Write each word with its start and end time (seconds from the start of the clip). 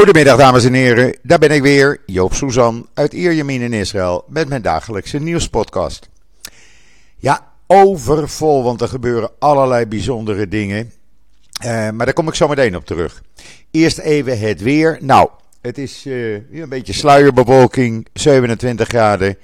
Goedemiddag 0.00 0.36
dames 0.38 0.64
en 0.64 0.72
heren, 0.72 1.16
daar 1.22 1.38
ben 1.38 1.50
ik 1.50 1.62
weer, 1.62 2.02
Joop 2.06 2.34
Suzan 2.34 2.88
uit 2.94 3.12
Ierjemien 3.12 3.60
in 3.60 3.72
Israël 3.72 4.24
met 4.28 4.48
mijn 4.48 4.62
dagelijkse 4.62 5.18
nieuwspodcast. 5.18 6.08
Ja, 7.16 7.46
overvol, 7.66 8.62
want 8.62 8.80
er 8.80 8.88
gebeuren 8.88 9.30
allerlei 9.38 9.86
bijzondere 9.86 10.48
dingen. 10.48 10.92
Uh, 11.64 11.90
maar 11.90 12.06
daar 12.06 12.12
kom 12.12 12.28
ik 12.28 12.34
zo 12.34 12.48
meteen 12.48 12.76
op 12.76 12.86
terug. 12.86 13.22
Eerst 13.70 13.98
even 13.98 14.38
het 14.38 14.60
weer. 14.60 14.98
Nou, 15.00 15.28
het 15.60 15.78
is 15.78 16.06
uh, 16.06 16.32
een 16.52 16.68
beetje 16.68 16.92
sluierbewolking, 16.92 18.06
27 18.12 18.88
graden. 18.88 19.38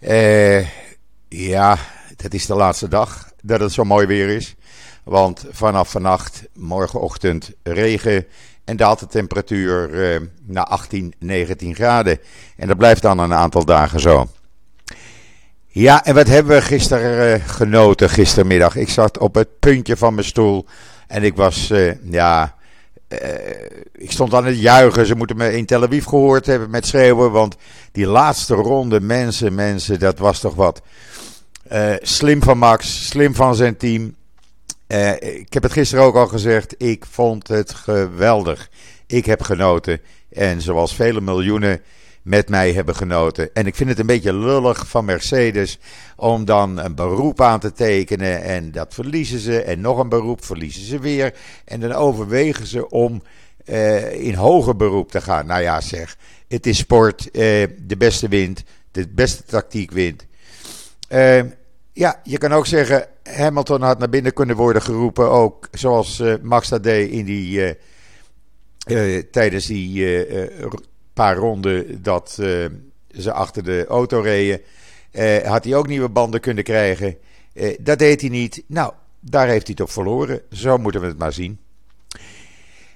Uh, 0.00 0.66
ja, 1.28 1.78
het 2.16 2.34
is 2.34 2.46
de 2.46 2.54
laatste 2.54 2.88
dag 2.88 3.32
dat 3.42 3.60
het 3.60 3.72
zo 3.72 3.84
mooi 3.84 4.06
weer 4.06 4.28
is. 4.28 4.54
Want 5.02 5.44
vanaf 5.50 5.90
vannacht, 5.90 6.42
morgenochtend, 6.54 7.50
regen 7.62 8.26
en 8.64 8.76
daalt 8.76 8.98
de 8.98 9.06
temperatuur 9.06 9.90
uh, 9.90 10.20
naar 10.42 10.64
18, 10.64 11.14
19 11.18 11.74
graden. 11.74 12.18
En 12.56 12.68
dat 12.68 12.76
blijft 12.76 13.02
dan 13.02 13.18
een 13.18 13.34
aantal 13.34 13.64
dagen 13.64 14.00
zo. 14.00 14.28
Ja, 15.66 16.04
en 16.04 16.14
wat 16.14 16.26
hebben 16.26 16.54
we 16.56 16.62
gisteren 16.62 17.40
uh, 17.40 17.48
genoten, 17.48 18.10
gistermiddag? 18.10 18.76
Ik 18.76 18.88
zat 18.88 19.18
op 19.18 19.34
het 19.34 19.58
puntje 19.58 19.96
van 19.96 20.14
mijn 20.14 20.26
stoel 20.26 20.66
en 21.06 21.22
ik 21.22 21.36
was, 21.36 21.70
uh, 21.70 21.92
ja, 22.10 22.54
ik 23.92 24.10
stond 24.10 24.34
aan 24.34 24.44
het 24.44 24.60
juichen. 24.60 25.06
Ze 25.06 25.14
moeten 25.14 25.36
me 25.36 25.56
in 25.56 25.66
Tel 25.66 25.82
Aviv 25.82 26.06
gehoord 26.06 26.46
hebben 26.46 26.70
met 26.70 26.86
schreeuwen, 26.86 27.30
want 27.30 27.56
die 27.92 28.06
laatste 28.06 28.54
ronde 28.54 29.00
mensen, 29.00 29.54
mensen, 29.54 29.98
dat 29.98 30.18
was 30.18 30.40
toch 30.40 30.54
wat. 30.54 30.82
slim 32.00 32.42
van 32.42 32.58
Max, 32.58 33.06
slim 33.06 33.34
van 33.34 33.54
zijn 33.54 33.76
team. 33.76 34.14
Uh, 34.94 35.12
ik 35.20 35.52
heb 35.52 35.62
het 35.62 35.72
gisteren 35.72 36.04
ook 36.04 36.14
al 36.14 36.26
gezegd. 36.26 36.74
Ik 36.78 37.04
vond 37.10 37.48
het 37.48 37.74
geweldig. 37.74 38.70
Ik 39.06 39.26
heb 39.26 39.42
genoten. 39.42 40.00
En 40.32 40.60
zoals 40.60 40.94
vele 40.94 41.20
miljoenen 41.20 41.82
met 42.22 42.48
mij 42.48 42.72
hebben 42.72 42.96
genoten. 42.96 43.54
En 43.54 43.66
ik 43.66 43.74
vind 43.74 43.88
het 43.88 43.98
een 43.98 44.06
beetje 44.06 44.34
lullig 44.34 44.88
van 44.88 45.04
Mercedes 45.04 45.78
om 46.16 46.44
dan 46.44 46.78
een 46.78 46.94
beroep 46.94 47.40
aan 47.40 47.60
te 47.60 47.72
tekenen. 47.72 48.42
En 48.42 48.72
dat 48.72 48.94
verliezen 48.94 49.38
ze. 49.38 49.62
En 49.62 49.80
nog 49.80 49.98
een 49.98 50.08
beroep 50.08 50.44
verliezen 50.44 50.84
ze 50.84 50.98
weer. 50.98 51.34
En 51.64 51.80
dan 51.80 51.92
overwegen 51.92 52.66
ze 52.66 52.90
om 52.90 53.22
uh, 53.64 54.12
in 54.12 54.34
hoger 54.34 54.76
beroep 54.76 55.10
te 55.10 55.20
gaan. 55.20 55.46
Nou 55.46 55.62
ja, 55.62 55.80
zeg. 55.80 56.16
Het 56.48 56.66
is 56.66 56.78
sport. 56.78 57.26
Uh, 57.26 57.66
de 57.78 57.96
beste 57.98 58.28
wint. 58.28 58.64
De 58.90 59.08
beste 59.08 59.42
tactiek 59.44 59.90
wint. 59.90 60.26
ja, 61.92 62.20
je 62.22 62.38
kan 62.38 62.52
ook 62.52 62.66
zeggen. 62.66 63.08
Hamilton 63.36 63.82
had 63.82 63.98
naar 63.98 64.08
binnen 64.08 64.32
kunnen 64.32 64.56
worden 64.56 64.82
geroepen, 64.82 65.30
ook 65.30 65.68
zoals 65.72 66.20
uh, 66.20 66.34
Max 66.42 66.68
dat 66.68 66.82
deed 66.82 67.10
in 67.10 67.24
die, 67.24 67.76
uh, 68.86 69.16
uh, 69.16 69.22
tijdens 69.30 69.66
die 69.66 70.26
paar 71.12 71.36
ronden 71.36 72.02
dat 72.02 72.30
ze 72.30 73.32
achter 73.32 73.64
de 73.64 73.86
auto 73.88 74.20
reden. 74.20 74.60
had 75.44 75.64
hij 75.64 75.74
ook 75.74 75.86
nieuwe 75.86 76.08
banden 76.08 76.40
kunnen 76.40 76.64
krijgen. 76.64 77.16
dat 77.80 77.98
deed 77.98 78.20
hij 78.20 78.30
niet. 78.30 78.62
Nou, 78.66 78.92
daar 79.20 79.48
heeft 79.48 79.66
hij 79.66 79.76
op 79.82 79.90
verloren. 79.90 80.40
Zo 80.50 80.78
moeten 80.78 81.00
we 81.00 81.06
het 81.06 81.18
maar 81.18 81.32
zien. 81.32 81.58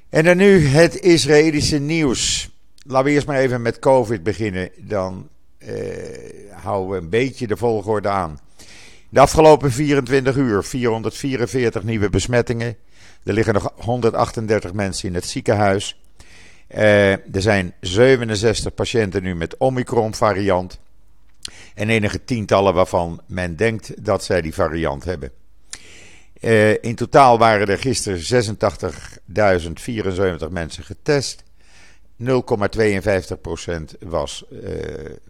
En 0.08 0.24
dan 0.24 0.36
nu 0.36 0.66
het 0.66 1.00
Israëlische 1.00 1.78
nieuws. 1.78 2.50
Laten 2.86 3.06
we 3.06 3.12
eerst 3.12 3.26
maar 3.26 3.38
even 3.38 3.62
met 3.62 3.78
COVID 3.78 4.22
beginnen. 4.22 4.70
Dan 4.76 5.28
houden 6.50 6.90
we 6.90 6.96
een 6.96 7.10
beetje 7.10 7.46
de 7.46 7.56
volgorde 7.56 8.08
aan. 8.08 8.38
De 9.10 9.20
afgelopen 9.20 9.72
24 9.72 10.36
uur 10.36 10.64
444 10.64 11.82
nieuwe 11.82 12.10
besmettingen. 12.10 12.76
Er 13.24 13.32
liggen 13.32 13.54
nog 13.54 13.72
138 13.76 14.72
mensen 14.72 15.08
in 15.08 15.14
het 15.14 15.24
ziekenhuis. 15.24 16.00
Uh, 16.74 17.12
er 17.12 17.42
zijn 17.42 17.74
67 17.80 18.74
patiënten 18.74 19.22
nu 19.22 19.34
met 19.34 19.56
Omicron-variant. 19.56 20.78
En 21.74 21.88
enige 21.88 22.24
tientallen 22.24 22.74
waarvan 22.74 23.20
men 23.26 23.56
denkt 23.56 24.04
dat 24.04 24.24
zij 24.24 24.40
die 24.40 24.54
variant 24.54 25.04
hebben. 25.04 25.30
Uh, 26.40 26.82
in 26.82 26.94
totaal 26.94 27.38
waren 27.38 27.66
er 27.66 27.78
gisteren 27.78 28.44
86.074 30.46 30.48
mensen 30.50 30.84
getest. 30.84 31.42
0,52% 32.22 32.28
was 34.00 34.44
uh, 34.50 34.60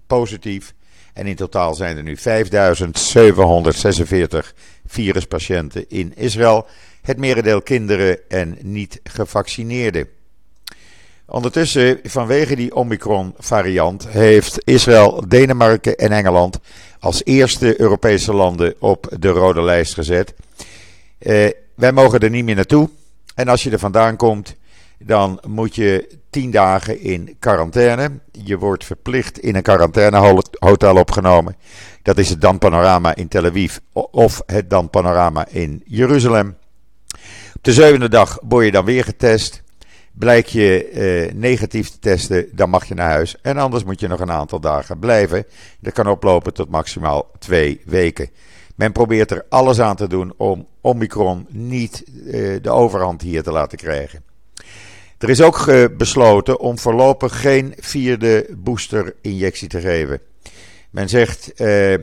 positief. 0.06 0.75
En 1.19 1.27
in 1.27 1.37
totaal 1.37 1.75
zijn 1.75 1.97
er 1.97 2.03
nu 2.03 2.17
5746 2.17 4.55
viruspatiënten 4.87 5.84
in 5.89 6.12
Israël. 6.17 6.67
Het 7.03 7.19
merendeel 7.19 7.62
kinderen 7.62 8.19
en 8.29 8.59
niet 8.62 9.01
gevaccineerden. 9.03 10.09
Ondertussen, 11.27 12.01
vanwege 12.03 12.56
die 12.56 12.75
Omicron-variant, 12.75 14.09
heeft 14.09 14.61
Israël, 14.65 15.25
Denemarken 15.29 15.97
en 15.97 16.12
Engeland 16.12 16.59
als 17.01 17.25
eerste 17.25 17.81
Europese 17.81 18.33
landen 18.33 18.75
op 18.79 19.17
de 19.19 19.29
rode 19.29 19.62
lijst 19.62 19.95
gezet. 19.95 20.35
Eh, 21.19 21.49
wij 21.75 21.93
mogen 21.93 22.21
er 22.21 22.31
niet 22.31 22.45
meer 22.45 22.55
naartoe. 22.55 22.89
En 23.35 23.49
als 23.49 23.62
je 23.62 23.71
er 23.71 23.79
vandaan 23.79 24.17
komt, 24.17 24.56
dan 24.99 25.41
moet 25.47 25.75
je 25.75 26.18
10 26.31 26.50
dagen 26.50 27.00
in 27.00 27.37
quarantaine. 27.39 28.11
Je 28.33 28.59
wordt 28.59 28.84
verplicht 28.84 29.39
in 29.39 29.56
een 29.56 29.62
quarantainehotel 29.62 30.97
opgenomen. 30.97 31.56
Dat 32.03 32.19
is 32.19 32.28
het 32.28 32.41
Dan 32.41 32.59
Panorama 32.59 33.15
in 33.15 33.28
Tel 33.28 33.44
Aviv 33.44 33.77
of 33.93 34.43
het 34.47 34.71
Dan 34.71 34.91
Panorama 34.91 35.47
in 35.49 35.83
Jeruzalem. 35.84 36.56
Op 37.55 37.65
de 37.65 37.72
zevende 37.72 38.09
dag 38.09 38.38
word 38.49 38.65
je 38.65 38.71
dan 38.71 38.84
weer 38.84 39.05
getest. 39.05 39.62
Blijk 40.12 40.47
je 40.47 40.84
eh, 40.84 41.34
negatief 41.34 41.91
te 41.91 41.99
testen, 41.99 42.49
dan 42.53 42.71
mag 42.71 42.84
je 42.84 42.94
naar 42.94 43.11
huis. 43.11 43.37
En 43.43 43.56
anders 43.56 43.84
moet 43.84 44.00
je 44.00 44.09
nog 44.09 44.21
een 44.21 44.31
aantal 44.31 44.61
dagen 44.61 44.99
blijven. 44.99 45.44
Dat 45.81 45.93
kan 45.93 46.09
oplopen 46.09 46.55
tot 46.55 46.71
maximaal 46.71 47.31
twee 47.38 47.81
weken. 47.84 48.31
Men 48.75 48.93
probeert 48.93 49.31
er 49.31 49.47
alles 49.49 49.81
aan 49.81 49.97
te 49.97 50.06
doen 50.06 50.33
om 50.37 50.67
Omicron 50.81 51.47
niet 51.49 52.05
eh, 52.27 52.62
de 52.62 52.71
overhand 52.71 53.22
hier 53.22 53.43
te 53.43 53.53
laten 53.53 53.78
krijgen. 53.78 54.22
Er 55.19 55.29
is 55.29 55.41
ook 55.41 55.73
besloten 55.97 56.61
om 56.61 56.79
voorlopig 56.79 57.41
geen 57.41 57.75
vierde 57.77 58.47
booster-injectie 58.56 59.69
te 59.69 59.81
geven. 59.81 60.21
Men 60.91 61.09
zegt, 61.09 61.53
eh, 61.53 61.95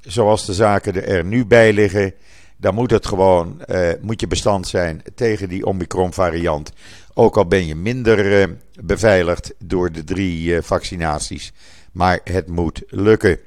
zoals 0.00 0.46
de 0.46 0.54
zaken 0.54 1.06
er 1.06 1.24
nu 1.24 1.46
bij 1.46 1.72
liggen, 1.72 2.14
dan 2.56 2.74
moet 2.74 2.90
het 2.90 3.06
gewoon, 3.06 3.64
eh, 3.64 3.88
moet 4.00 4.20
je 4.20 4.26
bestand 4.26 4.68
zijn 4.68 5.02
tegen 5.14 5.48
die 5.48 5.66
Omicron-variant. 5.66 6.72
Ook 7.14 7.36
al 7.36 7.46
ben 7.46 7.66
je 7.66 7.74
minder 7.74 8.40
eh, 8.40 8.48
beveiligd 8.80 9.54
door 9.58 9.92
de 9.92 10.04
drie 10.04 10.62
vaccinaties. 10.62 11.52
Maar 11.92 12.20
het 12.24 12.48
moet 12.48 12.82
lukken. 12.86 13.38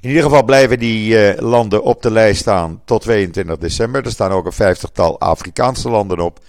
In 0.00 0.08
ieder 0.08 0.22
geval 0.22 0.44
blijven 0.44 0.78
die 0.78 1.42
landen 1.42 1.82
op 1.82 2.02
de 2.02 2.10
lijst 2.10 2.40
staan 2.40 2.82
tot 2.84 3.02
22 3.02 3.58
december. 3.58 4.04
Er 4.04 4.10
staan 4.10 4.30
ook 4.30 4.46
een 4.46 4.52
vijftigtal 4.52 5.20
Afrikaanse 5.20 5.90
landen 5.90 6.18
op. 6.18 6.40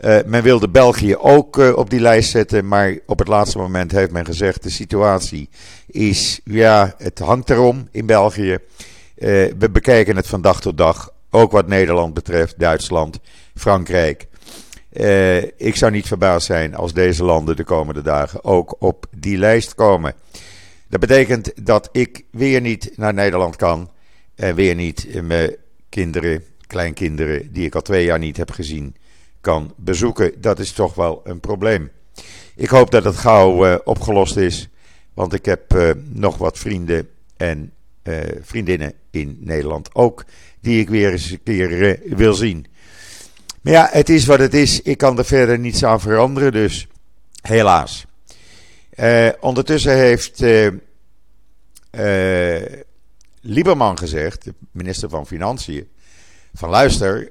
Uh, 0.00 0.18
men 0.26 0.42
wilde 0.42 0.68
België 0.68 1.16
ook 1.16 1.56
uh, 1.56 1.76
op 1.76 1.90
die 1.90 2.00
lijst 2.00 2.30
zetten, 2.30 2.68
maar 2.68 2.98
op 3.06 3.18
het 3.18 3.28
laatste 3.28 3.58
moment 3.58 3.92
heeft 3.92 4.10
men 4.10 4.24
gezegd: 4.24 4.62
de 4.62 4.70
situatie 4.70 5.48
is, 5.86 6.40
ja, 6.44 6.94
het 6.98 7.18
hangt 7.18 7.50
erom 7.50 7.88
in 7.90 8.06
België. 8.06 8.52
Uh, 8.52 8.58
we 9.58 9.70
bekijken 9.72 10.16
het 10.16 10.26
van 10.26 10.40
dag 10.40 10.60
tot 10.60 10.78
dag, 10.78 11.10
ook 11.30 11.52
wat 11.52 11.66
Nederland 11.66 12.14
betreft, 12.14 12.58
Duitsland, 12.58 13.20
Frankrijk. 13.54 14.26
ik 15.56 15.76
zou 15.76 15.92
niet 15.92 16.06
verbaasd 16.06 16.46
zijn 16.46 16.74
als 16.74 16.92
deze 16.92 17.24
landen 17.24 17.56
de 17.56 17.64
komende 17.64 18.02
dagen 18.02 18.44
ook 18.44 18.76
op 18.78 19.06
die 19.16 19.38
lijst 19.38 19.74
komen. 19.74 20.14
Dat 20.88 21.00
betekent 21.00 21.66
dat 21.66 21.88
ik 21.92 22.24
weer 22.30 22.60
niet 22.60 22.92
naar 22.96 23.14
Nederland 23.14 23.56
kan 23.56 23.90
en 24.34 24.54
weer 24.54 24.74
niet 24.74 25.22
mijn 25.22 25.56
kinderen, 25.88 26.44
kleinkinderen, 26.66 27.52
die 27.52 27.66
ik 27.66 27.74
al 27.74 27.82
twee 27.82 28.04
jaar 28.04 28.18
niet 28.18 28.36
heb 28.36 28.50
gezien 28.50 28.96
kan 29.44 29.74
bezoeken. 29.76 30.40
Dat 30.40 30.58
is 30.58 30.72
toch 30.72 30.94
wel 30.94 31.20
een 31.24 31.40
probleem. 31.40 31.90
Ik 32.56 32.68
hoop 32.68 32.90
dat 32.90 33.04
het 33.04 33.16
gauw 33.16 33.66
uh, 33.66 33.76
opgelost 33.84 34.36
is. 34.36 34.68
Want 35.14 35.32
ik 35.32 35.44
heb 35.44 35.74
uh, 35.74 35.90
nog 36.04 36.36
wat 36.36 36.58
vrienden 36.58 37.08
en 37.36 37.72
uh, 38.02 38.18
vriendinnen 38.42 38.92
in 39.10 39.36
Nederland 39.40 39.94
ook. 39.94 40.24
Die 40.60 40.80
ik 40.80 40.88
weer 40.88 41.12
eens 41.12 41.30
een 41.30 41.42
keer 41.42 42.00
wil 42.16 42.34
zien. 42.34 42.66
Maar 43.60 43.72
ja, 43.72 43.88
het 43.92 44.08
is 44.08 44.26
wat 44.26 44.38
het 44.38 44.54
is. 44.54 44.82
Ik 44.82 44.98
kan 44.98 45.18
er 45.18 45.24
verder 45.24 45.58
niets 45.58 45.84
aan 45.84 46.00
veranderen. 46.00 46.52
Dus 46.52 46.86
helaas. 47.42 48.06
ondertussen 49.40 49.96
heeft 49.96 50.44
Lieberman 53.40 53.98
gezegd, 53.98 54.44
de 54.44 54.54
minister 54.70 55.08
van 55.08 55.26
Financiën. 55.26 55.88
Van 56.54 56.70
luister, 56.70 57.30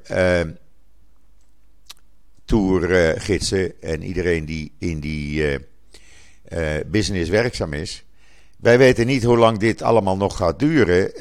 tourgidsen 2.45 3.81
en 3.81 4.03
iedereen 4.03 4.45
die 4.45 4.71
in 4.79 4.99
die 4.99 5.41
uh, 5.41 5.53
uh, 5.53 6.83
business 6.85 7.29
werkzaam 7.29 7.73
is. 7.73 8.05
Wij 8.57 8.77
weten 8.77 9.05
niet 9.05 9.23
hoe 9.23 9.37
lang 9.37 9.57
dit 9.57 9.81
allemaal 9.81 10.17
nog 10.17 10.37
gaat 10.37 10.59
duren. 10.59 11.11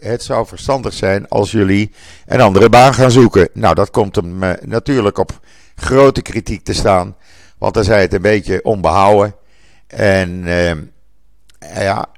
Het 0.00 0.22
zou 0.22 0.46
verstandig 0.46 0.92
zijn 0.92 1.28
als 1.28 1.50
jullie 1.50 1.90
een 2.26 2.40
andere 2.40 2.68
baan 2.68 2.94
gaan 2.94 3.10
zoeken. 3.10 3.48
Nou, 3.52 3.74
dat 3.74 3.90
komt 3.90 4.14
hem 4.14 4.38
natuurlijk 4.64 5.18
op 5.18 5.40
grote 5.74 6.22
kritiek 6.22 6.64
te 6.64 6.74
staan. 6.74 7.16
Want 7.58 7.74
dan 7.74 7.84
zei 7.84 8.00
het 8.00 8.12
een 8.12 8.22
beetje 8.22 8.64
onbehouden. 8.64 9.34
En 9.86 10.44
ja, 11.58 12.08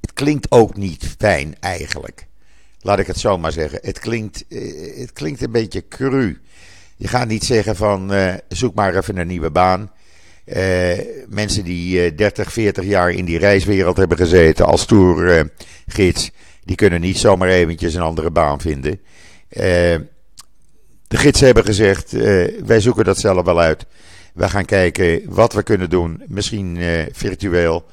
het 0.00 0.12
klinkt 0.12 0.50
ook 0.50 0.76
niet 0.76 1.14
fijn 1.18 1.56
eigenlijk. 1.60 2.26
Laat 2.80 2.98
ik 2.98 3.06
het 3.06 3.18
zo 3.18 3.38
maar 3.38 3.52
zeggen. 3.52 3.78
Het 3.82 3.98
klinkt, 3.98 4.44
het 4.96 5.12
klinkt 5.12 5.42
een 5.42 5.52
beetje 5.52 5.88
cru. 5.88 6.40
Je 7.02 7.08
gaat 7.08 7.28
niet 7.28 7.44
zeggen 7.44 7.76
van 7.76 8.12
zoek 8.48 8.74
maar 8.74 8.94
even 8.94 9.16
een 9.16 9.26
nieuwe 9.26 9.50
baan. 9.50 9.90
Uh, 10.44 10.98
mensen 11.28 11.64
die 11.64 12.10
uh, 12.10 12.16
30, 12.16 12.52
40 12.52 12.84
jaar 12.84 13.10
in 13.10 13.24
die 13.24 13.38
reiswereld 13.38 13.96
hebben 13.96 14.16
gezeten 14.16 14.66
als 14.66 14.84
tourgids, 14.86 16.30
die 16.64 16.76
kunnen 16.76 17.00
niet 17.00 17.18
zomaar 17.18 17.48
eventjes 17.48 17.94
een 17.94 18.02
andere 18.02 18.30
baan 18.30 18.60
vinden. 18.60 19.00
De 21.08 21.16
gidsen 21.16 21.46
hebben 21.46 21.64
gezegd, 21.64 22.12
wij 22.64 22.80
zoeken 22.80 23.04
dat 23.04 23.18
zelf 23.18 23.44
wel 23.44 23.60
uit. 23.60 23.86
We 24.34 24.48
gaan 24.48 24.64
kijken 24.64 25.22
wat 25.28 25.52
we 25.52 25.62
kunnen 25.62 25.90
doen, 25.90 26.22
misschien 26.26 26.78
virtueel. 27.12 27.84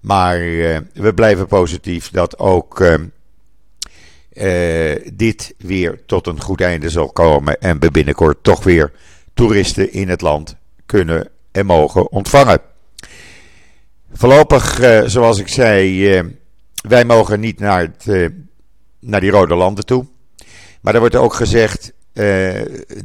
Maar 0.00 0.38
we 0.92 1.12
blijven 1.14 1.46
positief 1.46 2.10
dat 2.10 2.38
ook 2.38 2.98
dit 5.12 5.54
weer 5.58 6.00
tot 6.06 6.26
een 6.26 6.40
goed 6.40 6.60
einde 6.60 6.90
zal 6.90 7.12
komen. 7.12 7.60
En 7.60 7.80
we 7.80 7.90
binnenkort 7.90 8.38
toch 8.42 8.64
weer 8.64 8.92
toeristen 9.34 9.92
in 9.92 10.08
het 10.08 10.20
land 10.20 10.56
kunnen 10.86 11.28
en 11.52 11.66
mogen 11.66 12.10
ontvangen. 12.10 12.60
Voorlopig, 14.12 14.80
uh, 14.80 15.02
zoals 15.06 15.38
ik 15.38 15.48
zei, 15.48 16.14
uh, 16.16 16.24
wij 16.88 17.04
mogen 17.04 17.40
niet 17.40 17.58
naar, 17.58 17.80
het, 17.80 18.06
uh, 18.06 18.28
naar 19.00 19.20
die 19.20 19.30
rode 19.30 19.54
landen 19.54 19.86
toe. 19.86 20.06
Maar 20.80 20.94
er 20.94 21.00
wordt 21.00 21.16
ook 21.16 21.34
gezegd, 21.34 21.92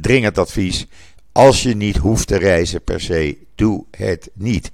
dringend 0.01 0.37
advies, 0.37 0.87
als 1.31 1.63
je 1.63 1.75
niet 1.75 1.97
hoeft 1.97 2.27
te 2.27 2.37
reizen 2.37 2.83
per 2.83 3.01
se, 3.01 3.37
doe 3.55 3.85
het 3.91 4.29
niet. 4.33 4.71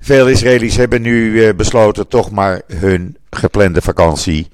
Veel 0.00 0.28
Israëli's 0.28 0.76
hebben 0.76 1.02
nu 1.02 1.54
besloten 1.54 2.08
toch 2.08 2.30
maar 2.30 2.62
hun 2.66 3.16
geplande 3.30 3.82
vakantie 3.82 4.48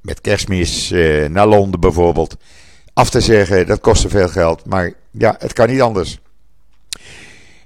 met 0.00 0.20
kerstmis 0.20 0.90
naar 1.28 1.46
Londen 1.46 1.80
bijvoorbeeld 1.80 2.36
af 2.92 3.10
te 3.10 3.20
zeggen. 3.20 3.66
Dat 3.66 3.80
kostte 3.80 4.08
veel 4.08 4.28
geld, 4.28 4.64
maar 4.64 4.92
ja, 5.10 5.34
het 5.38 5.52
kan 5.52 5.68
niet 5.68 5.80
anders. 5.80 6.20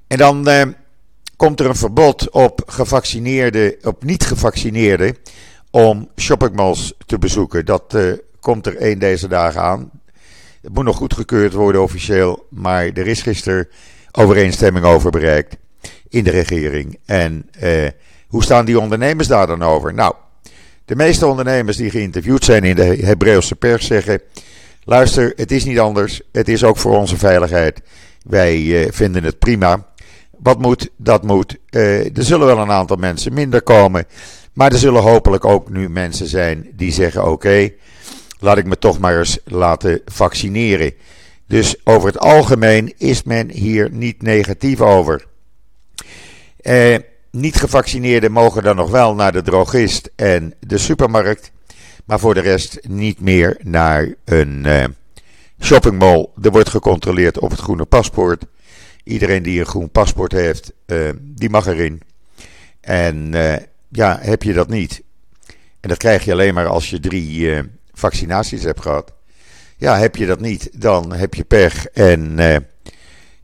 En 0.06 0.19
dan 0.19 0.49
eh, 0.49 0.62
komt 1.37 1.61
er 1.61 1.67
een 1.67 1.77
verbod 1.77 2.31
op 2.31 2.62
gevaccineerde, 2.67 3.79
op 3.83 4.05
niet-gevaccineerden 4.05 5.17
om 5.71 6.09
shoppingmalls 6.17 6.94
te 7.06 7.19
bezoeken. 7.19 7.65
Dat 7.65 7.94
eh, 7.94 8.12
komt 8.41 8.67
er 8.67 8.77
één 8.77 8.99
deze 8.99 9.29
dagen 9.29 9.61
aan. 9.61 9.91
Het 10.62 10.75
moet 10.75 10.85
nog 10.85 10.97
goedgekeurd 10.97 11.53
worden 11.53 11.83
officieel, 11.83 12.47
maar 12.50 12.85
er 12.85 13.06
is 13.06 13.23
gisteren 13.23 13.69
overeenstemming 14.12 14.85
over 14.85 15.11
bereikt 15.11 15.56
in 16.09 16.25
de 16.25 16.31
regering. 16.31 16.99
En 17.05 17.49
eh, 17.50 17.88
hoe 18.29 18.43
staan 18.43 18.65
die 18.65 18.81
ondernemers 18.81 19.29
daar 19.29 19.47
dan 19.47 19.62
over? 19.62 19.94
Nou, 19.94 20.15
de 20.87 20.97
meeste 20.97 21.27
ondernemers 21.27 21.77
die 21.77 21.91
geïnterviewd 21.91 22.44
zijn 22.44 22.65
in 22.65 22.77
de 22.77 22.85
Hebreeuwse 22.85 23.56
pers 23.56 23.87
zeggen: 23.87 24.21
luister, 24.85 25.33
het 25.37 25.53
is 25.53 25.65
niet 25.65 25.79
anders. 25.79 26.21
Het 26.33 26.49
is 26.49 26.65
ook 26.65 26.77
voor 26.77 26.97
onze 26.97 27.17
veiligheid. 27.17 27.81
Wij 28.23 28.85
eh, 28.85 28.93
vinden 28.93 29.25
het 29.25 29.38
prima 29.38 29.87
wat 30.38 30.59
moet, 30.59 30.91
dat 30.97 31.23
moet. 31.23 31.56
Uh, 31.71 32.17
er 32.17 32.25
zullen 32.25 32.47
wel 32.47 32.59
een 32.59 32.71
aantal 32.71 32.97
mensen 32.97 33.33
minder 33.33 33.62
komen. 33.62 34.05
Maar 34.53 34.73
er 34.73 34.79
zullen 34.79 35.03
hopelijk 35.03 35.44
ook 35.44 35.71
nu 35.71 35.88
mensen 35.88 36.27
zijn 36.27 36.69
die 36.73 36.93
zeggen: 36.93 37.31
oké, 37.31 37.71
laat 38.38 38.59
ik 38.59 38.67
me 38.67 38.79
toch 38.79 38.99
maar 38.99 39.19
eens 39.19 39.38
laten 39.44 40.00
vaccineren. 40.05 40.93
Dus 41.47 41.77
over 41.85 42.09
het 42.09 42.19
algemeen 42.19 42.94
is 42.99 43.23
men 43.23 43.50
hier 43.50 43.88
niet 43.93 44.23
negatief 44.23 44.81
over. 44.81 45.27
Uh, 46.62 46.97
niet 47.37 47.56
gevaccineerden 47.56 48.33
mogen 48.33 48.62
dan 48.62 48.77
nog 48.77 48.91
wel 48.91 49.15
naar 49.15 49.33
de 49.33 49.43
drogist 49.43 50.11
en 50.17 50.55
de 50.61 50.79
supermarkt. 50.79 51.53
Maar 52.05 52.19
voor 52.19 52.35
de 52.35 52.41
rest 52.41 52.79
niet 52.88 53.21
meer 53.21 53.59
naar 53.62 54.15
een 54.25 54.62
uh, 54.67 54.85
shoppingmall. 55.61 56.29
Er 56.43 56.50
wordt 56.50 56.69
gecontroleerd 56.69 57.38
op 57.38 57.50
het 57.50 57.61
groene 57.61 57.85
paspoort. 57.85 58.44
Iedereen 59.05 59.43
die 59.43 59.61
een 59.61 59.67
groen 59.67 59.91
paspoort 59.91 60.33
heeft, 60.33 60.73
uh, 60.87 61.09
die 61.21 61.50
mag 61.50 61.67
erin. 61.67 62.03
En 62.81 63.33
uh, 63.35 63.55
ja, 63.88 64.19
heb 64.21 64.43
je 64.43 64.53
dat 64.53 64.69
niet. 64.69 65.03
En 65.81 65.88
dat 65.88 65.99
krijg 65.99 66.25
je 66.25 66.33
alleen 66.33 66.55
maar 66.55 66.67
als 66.67 66.91
je 66.91 67.00
drie 67.00 67.62
vaccinaties 67.93 68.62
hebt 68.62 68.81
gehad. 68.81 69.12
Ja, 69.77 69.99
heb 69.99 70.17
je 70.17 70.27
dat 70.27 70.41
niet, 70.41 70.71
dan 70.81 71.12
heb 71.12 71.35
je 71.35 71.44
pech. 71.44 71.87
En 71.87 72.38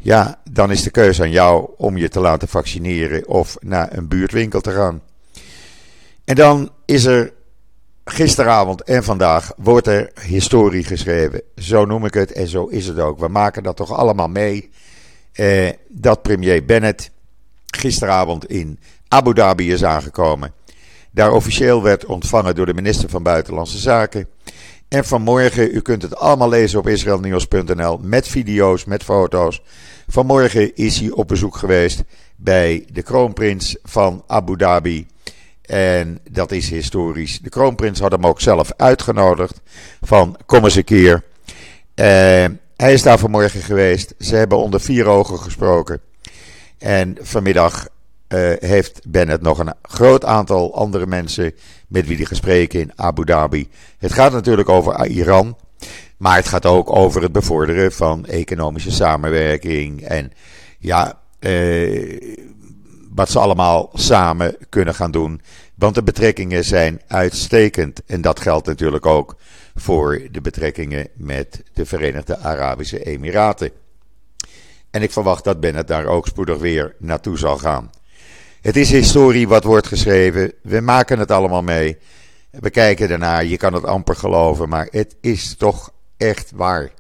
ja, 0.03 0.41
dan 0.51 0.71
is 0.71 0.83
de 0.83 0.91
keuze 0.91 1.23
aan 1.23 1.31
jou 1.31 1.71
om 1.77 1.97
je 1.97 2.09
te 2.09 2.21
laten 2.21 2.49
vaccineren 2.49 3.29
of 3.29 3.57
naar 3.61 3.97
een 3.97 4.09
buurtwinkel 4.09 4.61
te 4.61 4.71
gaan. 4.71 5.03
En 6.25 6.35
dan 6.35 6.71
is 6.87 7.05
er 7.05 7.33
gisteravond 8.05 8.83
en 8.83 9.05
vandaag 9.05 9.53
wordt 9.57 9.87
er 9.87 10.13
historie 10.23 10.85
geschreven. 10.85 11.43
Zo 11.57 11.85
noem 11.85 12.05
ik 12.05 12.15
het 12.15 12.33
en 12.33 12.49
zo 12.49 12.67
is 12.67 12.87
het 12.87 12.99
ook. 12.99 13.19
We 13.19 13.29
maken 13.29 13.63
dat 13.63 13.77
toch 13.77 13.93
allemaal 13.93 14.29
mee 14.29 14.71
eh, 15.33 15.71
dat 15.89 16.23
premier 16.23 16.65
Bennett 16.65 17.11
gisteravond 17.67 18.47
in 18.47 18.79
Abu 19.09 19.35
Dhabi 19.35 19.73
is 19.73 19.85
aangekomen. 19.85 20.53
Daar 21.11 21.33
officieel 21.33 21.83
werd 21.83 22.05
ontvangen 22.05 22.55
door 22.55 22.67
de 22.67 22.75
minister 22.75 23.09
van 23.09 23.23
Buitenlandse 23.23 23.79
Zaken. 23.79 24.29
En 24.93 25.05
vanmorgen, 25.05 25.75
u 25.75 25.81
kunt 25.81 26.03
het 26.03 26.17
allemaal 26.17 26.49
lezen 26.49 26.79
op 26.79 26.89
israelnieuws.nl 26.89 27.99
met 28.03 28.29
video's, 28.29 28.85
met 28.85 29.03
foto's. 29.03 29.63
Vanmorgen 30.09 30.77
is 30.77 30.99
hij 30.99 31.11
op 31.11 31.29
bezoek 31.29 31.57
geweest 31.57 32.03
bij 32.37 32.85
de 32.93 33.03
kroonprins 33.03 33.77
van 33.83 34.25
Abu 34.27 34.57
Dhabi. 34.57 35.07
En 35.63 36.19
dat 36.31 36.51
is 36.53 36.71
historisch. 36.71 37.41
De 37.41 37.49
kroonprins 37.49 38.01
had 38.01 38.13
hem 38.13 38.27
ook 38.27 38.41
zelf 38.41 38.73
uitgenodigd. 38.77 39.61
Van 40.01 40.37
kom 40.47 40.65
eens 40.65 40.75
een 40.75 40.85
keer. 40.85 41.15
Uh, 41.15 42.05
hij 42.77 42.93
is 42.93 43.03
daar 43.03 43.19
vanmorgen 43.19 43.61
geweest. 43.61 44.15
Ze 44.19 44.37
hebben 44.37 44.59
onder 44.59 44.81
vier 44.81 45.07
ogen 45.07 45.39
gesproken. 45.39 46.01
En 46.79 47.17
vanmiddag 47.21 47.89
uh, 48.33 48.53
heeft 48.59 49.01
Bennett 49.09 49.43
nog 49.43 49.59
een 49.59 49.75
groot 49.83 50.25
aantal 50.25 50.75
andere 50.75 51.07
mensen 51.07 51.55
met 51.89 52.07
wie 52.07 52.17
hij 52.17 52.25
gesproken 52.25 52.81
in 52.81 52.93
Abu 52.97 53.25
Dhabi. 53.25 53.69
Het 53.99 54.13
gaat 54.13 54.33
natuurlijk 54.33 54.69
over 54.69 55.07
Iran. 55.07 55.57
Maar 56.17 56.37
het 56.37 56.49
gaat 56.49 56.67
ook 56.67 56.97
over 56.97 57.23
het 57.23 57.33
bevorderen 57.33 57.93
van 57.93 58.27
economische 58.27 58.91
samenwerking. 58.91 60.03
En 60.03 60.33
ja, 60.79 61.19
uh, 61.41 62.21
wat 63.15 63.31
ze 63.31 63.39
allemaal 63.39 63.91
samen 63.95 64.57
kunnen 64.69 64.95
gaan 64.95 65.11
doen. 65.11 65.41
Want 65.75 65.95
de 65.95 66.03
betrekkingen 66.03 66.65
zijn 66.65 67.01
uitstekend. 67.07 68.03
En 68.07 68.21
dat 68.21 68.41
geldt 68.41 68.67
natuurlijk 68.67 69.07
ook 69.07 69.37
voor 69.75 70.23
de 70.31 70.41
betrekkingen 70.41 71.09
met 71.15 71.63
de 71.73 71.87
Verenigde 71.87 72.39
Arabische 72.39 73.05
Emiraten. 73.05 73.71
En 74.91 75.03
ik 75.03 75.13
verwacht 75.13 75.45
dat 75.45 75.61
Bennett 75.61 75.89
daar 75.89 76.07
ook 76.07 76.27
spoedig 76.27 76.59
weer 76.59 76.95
naartoe 76.99 77.39
zal 77.39 77.59
gaan. 77.59 77.91
Het 78.63 78.77
is 78.77 78.91
historie 78.91 79.49
wat 79.49 79.65
wordt 79.65 79.87
geschreven. 79.87 80.53
We 80.63 80.81
maken 80.81 81.19
het 81.19 81.31
allemaal 81.31 81.63
mee. 81.63 81.99
We 82.51 82.71
kijken 82.71 83.11
ernaar. 83.11 83.45
Je 83.45 83.57
kan 83.57 83.73
het 83.73 83.85
amper 83.85 84.17
geloven, 84.17 84.69
maar 84.69 84.89
het 84.91 85.17
is 85.21 85.55
toch 85.57 85.93
echt 86.17 86.51
waar. 86.55 86.91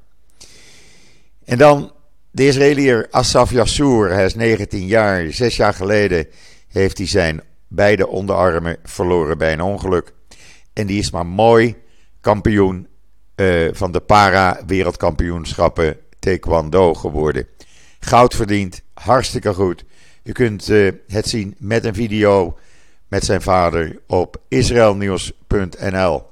En 1.45 1.59
dan 1.59 1.92
de 2.31 2.47
Israëliër 2.47 3.09
Asaf 3.11 3.50
Yassour. 3.50 4.12
Hij 4.12 4.25
is 4.25 4.35
19 4.35 4.87
jaar. 4.87 5.33
Zes 5.33 5.57
jaar 5.57 5.75
geleden 5.75 6.26
heeft 6.69 6.99
hij 6.99 7.07
zijn 7.07 7.42
beide 7.69 8.07
onderarmen 8.07 8.76
verloren 8.83 9.38
bij 9.38 9.52
een 9.52 9.61
ongeluk. 9.61 10.12
En 10.73 10.87
die 10.87 10.99
is 10.99 11.11
maar 11.11 11.26
mooi 11.26 11.76
kampioen 12.21 12.88
uh, 13.37 13.69
van 13.73 13.92
de 13.92 14.00
para-wereldkampioenschappen 14.00 15.97
Taekwondo 16.19 16.95
geworden. 16.95 17.47
Goud 18.00 18.35
verdiend, 18.35 18.83
hartstikke 18.95 19.54
goed. 19.54 19.85
U 20.22 20.32
kunt 20.32 20.68
uh, 20.68 20.92
het 21.08 21.28
zien 21.28 21.54
met 21.58 21.84
een 21.84 21.94
video 21.94 22.58
met 23.08 23.24
zijn 23.24 23.42
vader 23.42 24.00
op 24.06 24.36
israelnieuws.nl. 24.48 26.22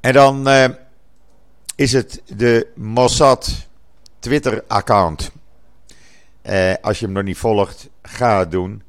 En 0.00 0.12
dan 0.12 0.48
uh, 0.48 0.64
is 1.74 1.92
het 1.92 2.22
de 2.36 2.66
Mossad 2.74 3.68
Twitter-account. 4.18 5.32
als 6.80 6.98
je 6.98 7.04
hem 7.04 7.14
nog 7.14 7.24
niet 7.24 7.36
volgt, 7.36 7.88
ga 8.02 8.38
het 8.38 8.50
doen. 8.50 8.82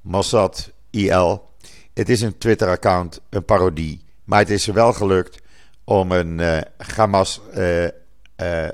Mossad 0.00 0.72
IL. 0.90 1.50
Het 1.94 2.08
is 2.08 2.20
een 2.20 2.38
Twitter-account, 2.38 3.20
een 3.28 3.44
parodie 3.44 4.04
maar 4.26 4.38
het 4.38 4.50
is 4.50 4.66
wel 4.66 4.92
gelukt 4.92 5.42
om 5.84 6.12
een 6.12 6.38
uh, 6.38 6.58
Hamas 6.76 7.40
uh, 7.56 7.88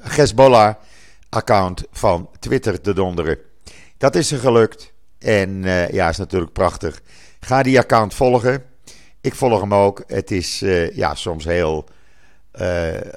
Hezbollah-account 0.00 1.84
van 1.90 2.30
Twitter 2.38 2.80
te 2.80 2.92
donderen. 2.92 3.38
Dat 3.96 4.14
is 4.14 4.32
er 4.32 4.38
gelukt. 4.38 4.92
En 5.18 5.62
ja, 5.92 6.08
is 6.08 6.16
natuurlijk 6.16 6.52
prachtig. 6.52 7.00
Ga 7.40 7.62
die 7.62 7.78
account 7.78 8.14
volgen. 8.14 8.64
Ik 9.20 9.34
volg 9.34 9.60
hem 9.60 9.74
ook. 9.74 10.04
Het 10.06 10.30
is 10.30 10.58
ja, 10.92 11.14
soms 11.14 11.44
heel 11.44 11.88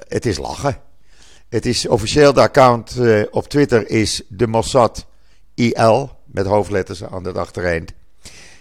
het 0.08 0.26
is 0.26 0.38
lachen. 0.38 0.80
Het 1.48 1.66
is 1.66 1.88
officieel, 1.88 2.32
de 2.32 2.40
account 2.40 2.96
op 3.30 3.48
Twitter 3.48 3.90
is 3.90 4.22
de 4.28 4.46
Mossad 4.46 5.06
IL, 5.54 6.10
met 6.24 6.46
hoofdletters 6.46 7.04
aan 7.04 7.24
het 7.24 7.36
achtereind. 7.36 7.92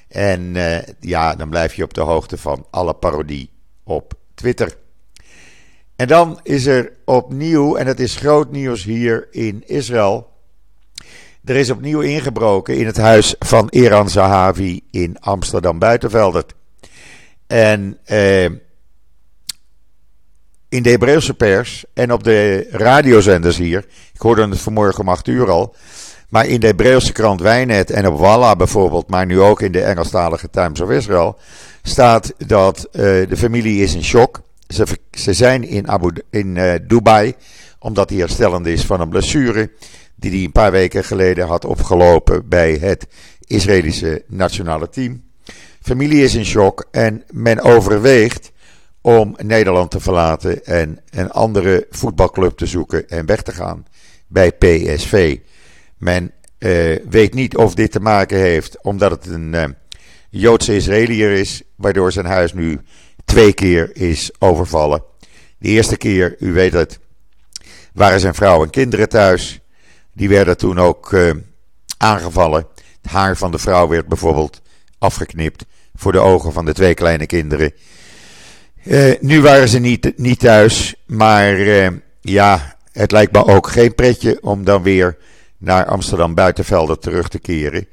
En 0.08 0.56
ja, 1.00 1.36
dan 1.36 1.50
blijf 1.50 1.74
je 1.74 1.84
op 1.84 1.94
de 1.94 2.01
hoogte 2.01 2.38
van 2.38 2.65
alle 2.70 2.94
parodie 2.94 3.50
op 3.84 4.13
Twitter. 4.34 4.77
En 5.96 6.08
dan 6.08 6.39
is 6.44 6.65
er 6.65 6.92
opnieuw, 7.06 7.75
en 7.75 7.88
het 7.88 8.00
is 8.00 8.15
groot 8.15 8.51
nieuws 8.51 8.84
hier 8.84 9.27
in 9.32 9.63
Israël. 9.65 10.34
Er 11.46 11.56
is 11.56 11.70
opnieuw 11.70 12.00
ingebroken 12.00 12.78
in 12.78 12.86
het 12.86 12.98
huis 12.98 13.36
van 13.40 13.68
Iran 13.70 14.10
Zahavi 14.10 14.82
in 14.92 15.20
Amsterdam 15.20 15.80
Buitenveldert. 15.80 16.54
En 17.48 17.98
eh, 18.04 18.44
in 20.70 20.84
de 20.84 20.90
Hebreeuwse 20.90 21.34
pers 21.34 21.86
en 21.94 22.12
op 22.12 22.24
de 22.24 22.68
radiozenders 22.72 23.58
hier, 23.58 23.86
ik 24.14 24.22
hoorde 24.22 24.48
het 24.48 24.60
vanmorgen 24.60 25.02
om 25.02 25.10
8 25.10 25.28
uur 25.28 25.50
al, 25.50 25.75
maar 26.30 26.48
in 26.48 26.60
de 26.60 26.68
Hebreeuwse 26.68 27.12
krant 27.12 27.42
Wijnet 27.42 27.92
en 27.92 28.08
op 28.08 28.20
Walla 28.20 28.56
bijvoorbeeld, 28.56 29.10
maar 29.10 29.25
nu 29.25 29.42
ook 29.42 29.62
in 29.62 29.72
de 29.72 29.82
Engelstalige 29.82 30.50
Times 30.50 30.82
of 30.82 30.90
Israel, 30.90 31.38
staat 31.82 32.34
dat 32.38 32.88
uh, 32.92 33.02
de 33.02 33.38
familie 33.38 33.84
is 33.84 33.96
in 33.96 34.04
shock. 34.04 34.42
Ze, 35.12 35.34
zijn 35.34 35.64
in, 35.64 35.88
Abu, 35.88 36.12
in 36.30 36.56
uh, 36.56 36.74
Dubai, 36.88 37.34
omdat 37.80 38.10
hij 38.10 38.20
herstellend 38.20 38.66
is 38.66 38.86
van 38.86 39.02
een 39.02 39.10
blessure 39.10 39.70
die 40.15 40.31
hij 40.31 40.43
een 40.43 40.51
paar 40.51 40.72
weken 40.72 41.03
geleden 41.03 41.48
had 41.48 41.65
opgelopen 41.65 42.48
bij 42.48 42.74
het 42.74 43.07
Israëlische 43.45 44.24
nationale 44.27 44.89
team. 44.89 45.24
Familie 45.81 46.24
is 46.24 46.36
in 46.36 46.45
shock 46.45 46.88
en 46.91 47.24
men 47.31 47.62
overweegt 47.62 48.51
om 49.01 49.36
Nederland 49.43 49.91
te 49.91 50.00
verlaten 50.00 50.65
en 50.65 51.00
een 51.10 51.31
andere 51.31 51.88
voetbalclub 51.89 52.57
te 52.57 52.65
zoeken 52.65 53.10
en 53.10 53.25
weg 53.25 53.41
te 53.41 53.51
gaan 53.51 53.86
bij 54.27 54.51
PSV. 54.51 55.38
Men 55.98 56.31
uh, 56.60 56.98
weet 57.10 57.34
niet 57.34 57.55
of 57.55 57.75
dit 57.75 57.91
te 57.91 58.00
maken 58.00 58.38
heeft 58.38 58.84
omdat 58.84 59.12
het 59.12 59.25
een 59.25 59.53
uh, 59.53 59.63
Joodse 60.29 60.75
Israëliër 60.75 61.31
is, 61.31 61.62
waardoor 61.75 62.12
zijn 62.12 62.25
huis 62.25 62.53
nu 62.53 62.79
twee 63.25 63.53
keer 63.53 63.89
is 63.93 64.31
overvallen. 64.39 65.03
De 65.57 65.67
eerste 65.67 65.98
keer, 65.98 66.36
u 66.39 66.53
weet 66.53 66.74
het, 66.74 67.00
waren 67.93 68.19
zijn 68.19 68.36
vrouw 68.36 68.63
en 68.63 68.69
kinderen 68.69 69.10
thuis. 69.10 69.60
Die 70.15 70.29
werden 70.29 70.57
toen 70.57 70.79
ook 70.79 71.12
uh, 71.12 71.31
aangevallen. 71.98 72.67
Het 73.01 73.12
haar 73.12 73.38
van 73.38 73.51
de 73.51 73.57
vrouw 73.57 73.88
werd 73.88 74.07
bijvoorbeeld 74.07 74.62
afgeknipt 74.98 75.65
voor 75.95 76.12
de 76.12 76.19
ogen 76.19 76.53
van 76.53 76.65
de 76.65 76.74
twee 76.74 76.93
kleine 76.93 77.25
kinderen. 77.25 77.74
Uh, 78.84 79.13
nu 79.19 79.41
waren 79.41 79.67
ze 79.67 79.79
niet, 79.79 80.17
niet 80.17 80.39
thuis, 80.39 80.95
maar 81.05 81.60
uh, 81.60 81.88
ja, 82.22 82.75
het 82.91 83.12
lijkt 83.12 83.31
me 83.31 83.45
ook 83.45 83.67
geen 83.67 83.95
pretje 83.95 84.38
om 84.41 84.63
dan 84.63 84.84
weer 84.84 85.17
naar 85.57 85.86
Amsterdam 85.86 86.34
Buitenvelden 86.34 87.00
terug 87.00 87.27
te 87.27 87.39
keren. 87.39 87.88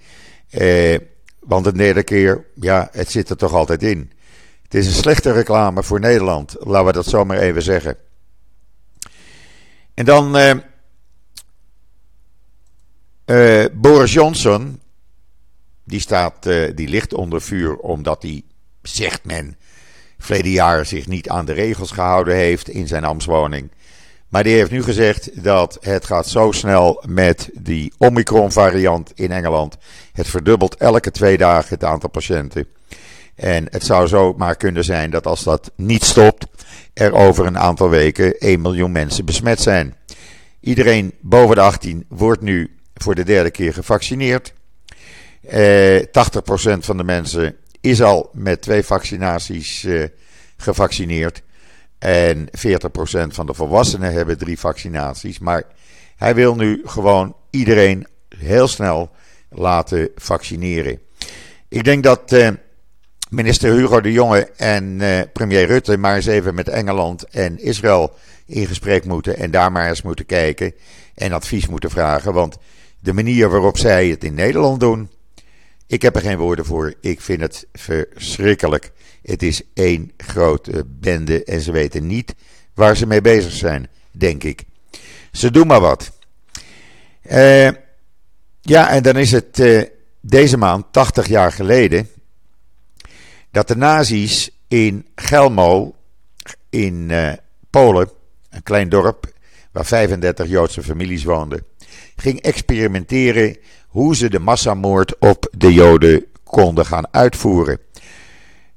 want 1.40 1.64
de 1.64 1.72
derde 1.72 2.02
keer, 2.02 2.44
ja, 2.54 2.88
het 2.92 3.10
zit 3.10 3.30
er 3.30 3.36
toch 3.36 3.52
altijd 3.52 3.82
in. 3.82 4.12
Het 4.62 4.74
is 4.74 4.86
een 4.86 4.92
slechte 4.92 5.32
reclame 5.32 5.82
voor 5.82 6.00
Nederland, 6.00 6.56
laten 6.58 6.86
we 6.86 6.92
dat 6.92 7.06
zomaar 7.06 7.38
even 7.38 7.62
zeggen. 7.62 7.96
En 9.94 10.04
dan 10.04 10.36
uh, 13.26 13.64
Boris 13.72 14.12
Johnson, 14.12 14.80
die, 15.84 16.00
staat, 16.00 16.46
uh, 16.46 16.70
die 16.74 16.88
ligt 16.88 17.14
onder 17.14 17.42
vuur 17.42 17.76
omdat 17.76 18.22
hij, 18.22 18.42
zegt 18.82 19.24
men, 19.24 19.56
verleden 20.18 20.50
jaar 20.50 20.86
zich 20.86 21.06
niet 21.06 21.28
aan 21.28 21.44
de 21.44 21.52
regels 21.52 21.90
gehouden 21.90 22.34
heeft 22.34 22.68
in 22.68 22.86
zijn 22.86 23.04
ambtswoning. 23.04 23.70
Maar 24.28 24.42
die 24.42 24.54
heeft 24.54 24.70
nu 24.70 24.82
gezegd 24.82 25.44
dat 25.44 25.78
het 25.80 26.04
gaat 26.04 26.28
zo 26.28 26.52
snel 26.52 27.02
met 27.06 27.50
die 27.52 27.92
Omicron-variant 27.98 29.12
in 29.14 29.32
Engeland. 29.32 29.76
Het 30.12 30.28
verdubbelt 30.28 30.76
elke 30.76 31.10
twee 31.10 31.36
dagen 31.36 31.68
het 31.68 31.84
aantal 31.84 32.08
patiënten. 32.08 32.66
En 33.34 33.66
het 33.70 33.84
zou 33.84 34.06
zo 34.06 34.32
maar 34.36 34.56
kunnen 34.56 34.84
zijn 34.84 35.10
dat 35.10 35.26
als 35.26 35.42
dat 35.42 35.72
niet 35.76 36.04
stopt, 36.04 36.46
er 36.94 37.12
over 37.12 37.46
een 37.46 37.58
aantal 37.58 37.88
weken 37.88 38.38
1 38.38 38.60
miljoen 38.60 38.92
mensen 38.92 39.24
besmet 39.24 39.60
zijn. 39.60 39.94
Iedereen 40.60 41.12
boven 41.20 41.56
de 41.56 41.62
18 41.62 42.04
wordt 42.08 42.42
nu 42.42 42.76
voor 43.02 43.14
de 43.14 43.24
derde 43.24 43.50
keer 43.50 43.72
gevaccineerd. 43.72 44.52
Eh, 45.48 45.98
80% 45.98 46.84
van 46.84 46.96
de 46.96 47.04
mensen 47.04 47.56
is 47.80 48.02
al 48.02 48.30
met 48.32 48.62
twee 48.62 48.82
vaccinaties 48.82 49.84
eh, 49.84 50.04
gevaccineerd. 50.56 51.42
En 51.98 52.48
40% 52.50 53.34
van 53.34 53.46
de 53.46 53.54
volwassenen 53.54 54.12
hebben 54.12 54.38
drie 54.38 54.58
vaccinaties. 54.58 55.38
Maar 55.38 55.62
hij 56.16 56.34
wil 56.34 56.54
nu 56.54 56.82
gewoon 56.84 57.36
iedereen 57.50 58.06
heel 58.38 58.68
snel 58.68 59.10
laten 59.50 60.08
vaccineren. 60.16 61.00
Ik 61.68 61.84
denk 61.84 62.02
dat 62.02 62.32
eh, 62.32 62.48
minister 63.30 63.72
Hugo 63.72 64.00
de 64.00 64.12
Jonge 64.12 64.50
en 64.56 65.00
premier 65.32 65.66
Rutte 65.66 65.96
maar 65.96 66.16
eens 66.16 66.26
even 66.26 66.54
met 66.54 66.68
Engeland 66.68 67.28
en 67.28 67.58
Israël 67.58 68.14
in 68.46 68.66
gesprek 68.66 69.04
moeten 69.04 69.36
en 69.36 69.50
daar 69.50 69.72
maar 69.72 69.88
eens 69.88 70.02
moeten 70.02 70.26
kijken 70.26 70.74
en 71.14 71.32
advies 71.32 71.68
moeten 71.68 71.90
vragen. 71.90 72.32
Want 72.32 72.58
de 73.02 73.12
manier 73.12 73.48
waarop 73.48 73.78
zij 73.78 74.08
het 74.08 74.24
in 74.24 74.34
Nederland 74.34 74.80
doen, 74.80 75.10
ik 75.86 76.02
heb 76.02 76.16
er 76.16 76.22
geen 76.22 76.38
woorden 76.38 76.64
voor. 76.64 76.94
Ik 77.00 77.20
vind 77.20 77.40
het 77.40 77.66
verschrikkelijk. 77.72 78.92
Het 79.22 79.42
is 79.42 79.62
één 79.74 80.12
grote 80.16 80.84
bende 80.86 81.44
en 81.44 81.60
ze 81.60 81.72
weten 81.72 82.06
niet 82.06 82.34
waar 82.74 82.96
ze 82.96 83.06
mee 83.06 83.20
bezig 83.20 83.52
zijn, 83.52 83.88
denk 84.10 84.44
ik. 84.44 84.64
Ze 85.32 85.50
doen 85.50 85.66
maar 85.66 85.80
wat. 85.80 86.12
Uh, 87.30 87.68
ja, 88.60 88.90
en 88.90 89.02
dan 89.02 89.16
is 89.16 89.32
het 89.32 89.58
uh, 89.58 89.82
deze 90.20 90.56
maand, 90.56 90.84
80 90.90 91.28
jaar 91.28 91.52
geleden, 91.52 92.08
dat 93.50 93.68
de 93.68 93.76
nazi's 93.76 94.50
in 94.68 95.06
Gelmo 95.14 95.94
in 96.70 97.08
uh, 97.10 97.32
Polen, 97.70 98.10
een 98.50 98.62
klein 98.62 98.88
dorp 98.88 99.32
waar 99.72 99.86
35 99.86 100.48
Joodse 100.48 100.82
families 100.82 101.24
woonden, 101.24 101.64
ging 102.22 102.40
experimenteren 102.40 103.56
hoe 103.88 104.16
ze 104.16 104.30
de 104.30 104.38
massamoord 104.38 105.18
op 105.18 105.48
de 105.56 105.72
Joden 105.72 106.24
konden 106.44 106.86
gaan 106.86 107.06
uitvoeren. 107.10 107.78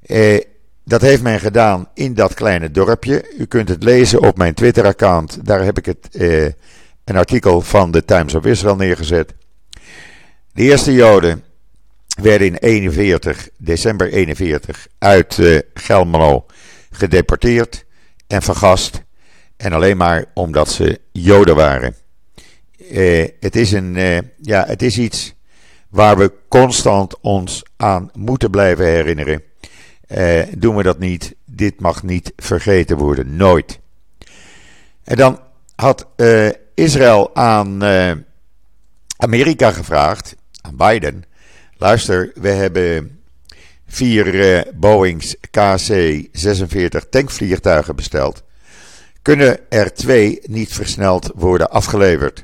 Eh, 0.02 0.42
dat 0.84 1.02
heeft 1.02 1.22
men 1.22 1.40
gedaan 1.40 1.90
in 1.94 2.14
dat 2.14 2.34
kleine 2.34 2.72
dorpje. 2.72 3.34
U 3.38 3.46
kunt 3.46 3.70
het 3.70 3.84
lezen 3.84 4.22
op 4.22 4.38
mijn 4.38 4.54
Twitter-account. 4.54 5.46
Daar 5.46 5.64
heb 5.64 5.78
ik 5.78 5.86
het, 5.86 6.08
eh, 6.12 6.44
een 7.04 7.18
artikel 7.18 7.62
van 7.62 7.92
de 7.92 8.06
Times 8.06 8.36
of 8.36 8.46
Israel 8.46 8.76
neergezet. 8.76 9.34
De 10.54 10.62
eerste 10.62 10.94
Joden 10.94 11.44
werden 12.22 12.48
in 12.48 12.56
41, 12.56 13.50
december 13.58 14.12
41 14.12 14.88
uit 14.98 15.40
Gelmelo 15.74 16.46
gedeporteerd 16.92 17.86
en 18.28 18.42
vergast. 18.42 19.02
En 19.58 19.74
alleen 19.74 19.98
maar 19.98 20.26
omdat 20.34 20.70
ze 20.70 21.00
Joden 21.12 21.56
waren. 21.56 21.96
Uh, 22.92 23.28
het, 23.40 23.56
is 23.56 23.72
een, 23.72 23.96
uh, 23.96 24.18
ja, 24.42 24.66
het 24.66 24.82
is 24.82 24.98
iets 24.98 25.34
waar 25.90 26.18
we 26.18 26.32
constant 26.48 27.20
ons 27.20 27.64
aan 27.78 28.10
moeten 28.14 28.50
blijven 28.50 28.86
herinneren. 28.86 29.44
doen 30.58 30.76
we 30.76 30.84
dat 30.84 31.00
niet, 31.00 31.36
dit 31.46 31.80
mag 31.80 32.04
niet 32.04 32.34
vergeten 32.36 32.98
worden, 32.98 33.36
nooit. 33.36 33.80
En 35.04 35.16
dan 35.16 35.40
had 35.76 36.08
Israël 36.74 37.36
aan 37.36 37.84
Amerika 39.18 39.72
gevraagd, 39.72 40.36
aan 40.62 40.76
Biden 40.76 41.24
Luister, 41.78 42.32
we 42.34 42.50
hebben 42.50 43.20
vier 43.88 44.68
Boeings 44.76 45.36
KC-46 45.36 47.10
tankvliegtuigen 47.10 47.96
besteld. 47.96 48.44
Kunnen 49.22 49.60
er 49.70 49.94
twee 49.94 50.40
niet 50.44 50.74
versneld 50.74 51.32
worden 51.36 51.70
afgeleverd? 51.70 52.44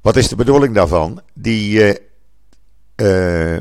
Wat 0.00 0.16
is 0.16 0.28
de 0.28 0.36
bedoeling 0.36 0.74
daarvan? 0.74 1.20
Die 1.34 1.98
uh, 2.96 3.56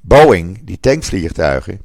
Boeing, 0.00 0.64
die 0.64 0.80
tankvliegtuigen, 0.80 1.82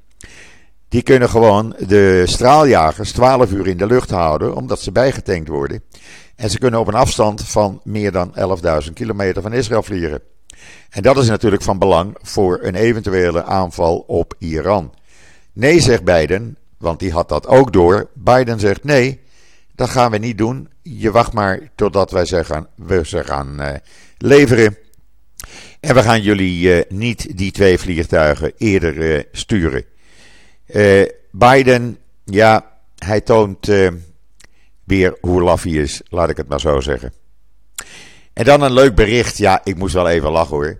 die 0.89 1.01
kunnen 1.01 1.29
gewoon 1.29 1.75
de 1.87 2.23
straaljagers 2.25 3.11
12 3.11 3.51
uur 3.51 3.67
in 3.67 3.77
de 3.77 3.85
lucht 3.85 4.09
houden, 4.09 4.55
omdat 4.55 4.81
ze 4.81 4.91
bijgetankt 4.91 5.47
worden. 5.47 5.83
En 6.35 6.49
ze 6.49 6.59
kunnen 6.59 6.79
op 6.79 6.87
een 6.87 6.93
afstand 6.93 7.41
van 7.41 7.81
meer 7.83 8.11
dan 8.11 8.35
11.000 8.85 8.93
kilometer 8.93 9.41
van 9.41 9.53
Israël 9.53 9.83
vliegen. 9.83 10.21
En 10.89 11.01
dat 11.01 11.17
is 11.17 11.27
natuurlijk 11.27 11.61
van 11.61 11.79
belang 11.79 12.17
voor 12.21 12.59
een 12.61 12.75
eventuele 12.75 13.43
aanval 13.43 13.97
op 13.97 14.33
Iran. 14.39 14.93
Nee, 15.53 15.79
zegt 15.79 16.03
Biden, 16.03 16.57
want 16.77 16.99
die 16.99 17.11
had 17.11 17.29
dat 17.29 17.47
ook 17.47 17.73
door. 17.73 18.09
Biden 18.13 18.59
zegt 18.59 18.83
nee, 18.83 19.19
dat 19.75 19.89
gaan 19.89 20.11
we 20.11 20.17
niet 20.17 20.37
doen. 20.37 20.69
Je 20.81 21.11
wacht 21.11 21.33
maar 21.33 21.69
totdat 21.75 22.11
wij 22.11 22.25
zeggen, 22.25 22.67
we 22.75 23.01
ze 23.05 23.23
gaan 23.23 23.61
uh, 23.61 23.69
leveren. 24.17 24.77
En 25.79 25.95
we 25.95 26.03
gaan 26.03 26.21
jullie 26.21 26.75
uh, 26.75 26.83
niet 26.89 27.37
die 27.37 27.51
twee 27.51 27.77
vliegtuigen 27.77 28.53
eerder 28.57 28.95
uh, 28.95 29.23
sturen. 29.31 29.85
Biden, 31.31 31.97
ja, 32.23 32.71
hij 32.97 33.21
toont 33.21 33.67
weer 34.83 35.17
hoe 35.21 35.41
laf 35.41 35.63
hij 35.63 35.71
is, 35.71 36.01
laat 36.09 36.29
ik 36.29 36.37
het 36.37 36.47
maar 36.47 36.59
zo 36.59 36.79
zeggen. 36.79 37.13
En 38.33 38.43
dan 38.43 38.61
een 38.61 38.73
leuk 38.73 38.95
bericht. 38.95 39.37
Ja, 39.37 39.61
ik 39.63 39.75
moest 39.75 39.93
wel 39.93 40.09
even 40.09 40.31
lachen 40.31 40.55
hoor. 40.55 40.79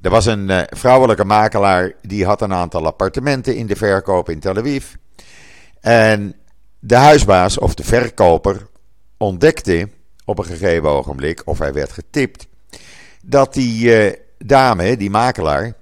Er 0.00 0.10
was 0.10 0.26
een 0.26 0.66
vrouwelijke 0.70 1.24
makelaar 1.24 1.92
die 2.02 2.24
had 2.24 2.42
een 2.42 2.52
aantal 2.52 2.86
appartementen 2.86 3.56
in 3.56 3.66
de 3.66 3.76
verkoop 3.76 4.28
in 4.28 4.40
Tel 4.40 4.56
Aviv. 4.56 4.84
En 5.80 6.39
de 6.80 6.94
huisbaas 6.96 7.58
of 7.58 7.74
de 7.74 7.84
verkoper 7.84 8.66
ontdekte 9.16 9.88
op 10.24 10.38
een 10.38 10.44
gegeven 10.44 10.88
ogenblik, 10.88 11.42
of 11.44 11.58
hij 11.58 11.72
werd 11.72 11.92
getipt, 11.92 12.46
dat 13.22 13.54
die 13.54 14.06
uh, 14.06 14.12
dame, 14.38 14.96
die 14.96 15.10
makelaar, 15.10 15.74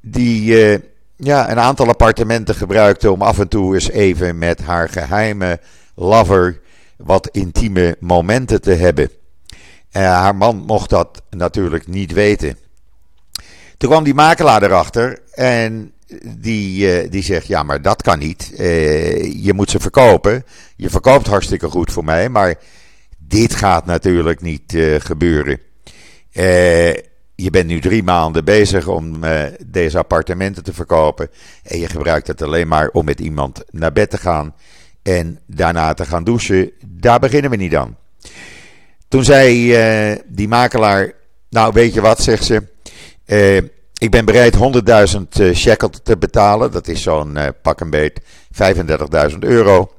die 0.00 0.72
uh, 0.72 0.78
ja, 1.16 1.50
een 1.50 1.58
aantal 1.58 1.88
appartementen 1.88 2.54
gebruikte 2.54 3.10
om 3.10 3.22
af 3.22 3.38
en 3.38 3.48
toe 3.48 3.74
eens 3.74 3.90
even 3.90 4.38
met 4.38 4.60
haar 4.60 4.88
geheime 4.88 5.60
lover 5.94 6.60
wat 6.96 7.28
intieme 7.28 7.96
momenten 8.00 8.60
te 8.60 8.72
hebben. 8.72 9.10
Uh, 9.92 10.02
haar 10.02 10.36
man 10.36 10.56
mocht 10.56 10.90
dat 10.90 11.22
natuurlijk 11.30 11.86
niet 11.86 12.12
weten. 12.12 12.58
Toen 13.76 13.90
kwam 13.90 14.04
die 14.04 14.14
makelaar 14.14 14.62
erachter 14.62 15.22
en 15.32 15.92
die, 16.24 17.02
uh, 17.02 17.10
die 17.10 17.22
zegt: 17.22 17.46
Ja, 17.46 17.62
maar 17.62 17.82
dat 17.82 18.02
kan 18.02 18.18
niet. 18.18 18.52
Uh, 18.58 19.44
je 19.44 19.52
moet 19.52 19.70
ze 19.70 19.80
verkopen. 19.80 20.44
Je 20.76 20.90
verkoopt 20.90 21.26
hartstikke 21.26 21.68
goed 21.68 21.92
voor 21.92 22.04
mij, 22.04 22.28
maar 22.28 22.54
dit 23.18 23.54
gaat 23.54 23.86
natuurlijk 23.86 24.40
niet 24.40 24.78
gebeuren. 24.98 25.60
je 27.34 27.50
bent 27.50 27.66
nu 27.66 27.80
drie 27.80 28.02
maanden 28.02 28.44
bezig 28.44 28.86
om 28.86 29.20
deze 29.66 29.98
appartementen 29.98 30.64
te 30.64 30.72
verkopen. 30.72 31.30
En 31.62 31.78
je 31.78 31.88
gebruikt 31.88 32.26
het 32.26 32.42
alleen 32.42 32.68
maar 32.68 32.88
om 32.88 33.04
met 33.04 33.20
iemand 33.20 33.64
naar 33.70 33.92
bed 33.92 34.10
te 34.10 34.18
gaan 34.18 34.54
en 35.02 35.38
daarna 35.46 35.94
te 35.94 36.04
gaan 36.04 36.24
douchen. 36.24 36.70
Daar 36.86 37.18
beginnen 37.18 37.50
we 37.50 37.56
niet 37.56 37.76
aan. 37.76 37.96
Toen 39.08 39.24
zei 39.24 39.76
die 40.26 40.48
makelaar, 40.48 41.12
nou 41.50 41.72
weet 41.72 41.94
je 41.94 42.00
wat, 42.00 42.22
zegt 42.22 42.44
ze, 42.44 42.62
ik 43.98 44.10
ben 44.10 44.24
bereid 44.24 44.56
100.000 44.56 44.60
uh, 45.40 45.54
shekel 45.54 45.90
te 46.02 46.16
betalen. 46.16 46.72
Dat 46.72 46.88
is 46.88 47.02
zo'n 47.02 47.36
uh, 47.36 47.46
pak 47.62 47.80
een 47.80 47.90
beet 47.90 48.20
35.000 49.30 49.38
euro. 49.38 49.92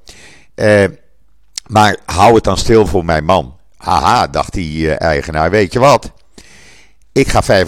maar 1.67 1.97
hou 2.05 2.35
het 2.35 2.43
dan 2.43 2.57
stil 2.57 2.87
voor 2.87 3.05
mijn 3.05 3.25
man. 3.25 3.57
Haha, 3.77 4.27
dacht 4.27 4.53
die 4.53 4.91
eigenaar, 4.91 5.49
weet 5.49 5.73
je 5.73 5.79
wat? 5.79 6.11
Ik 7.11 7.27
ga 7.27 7.65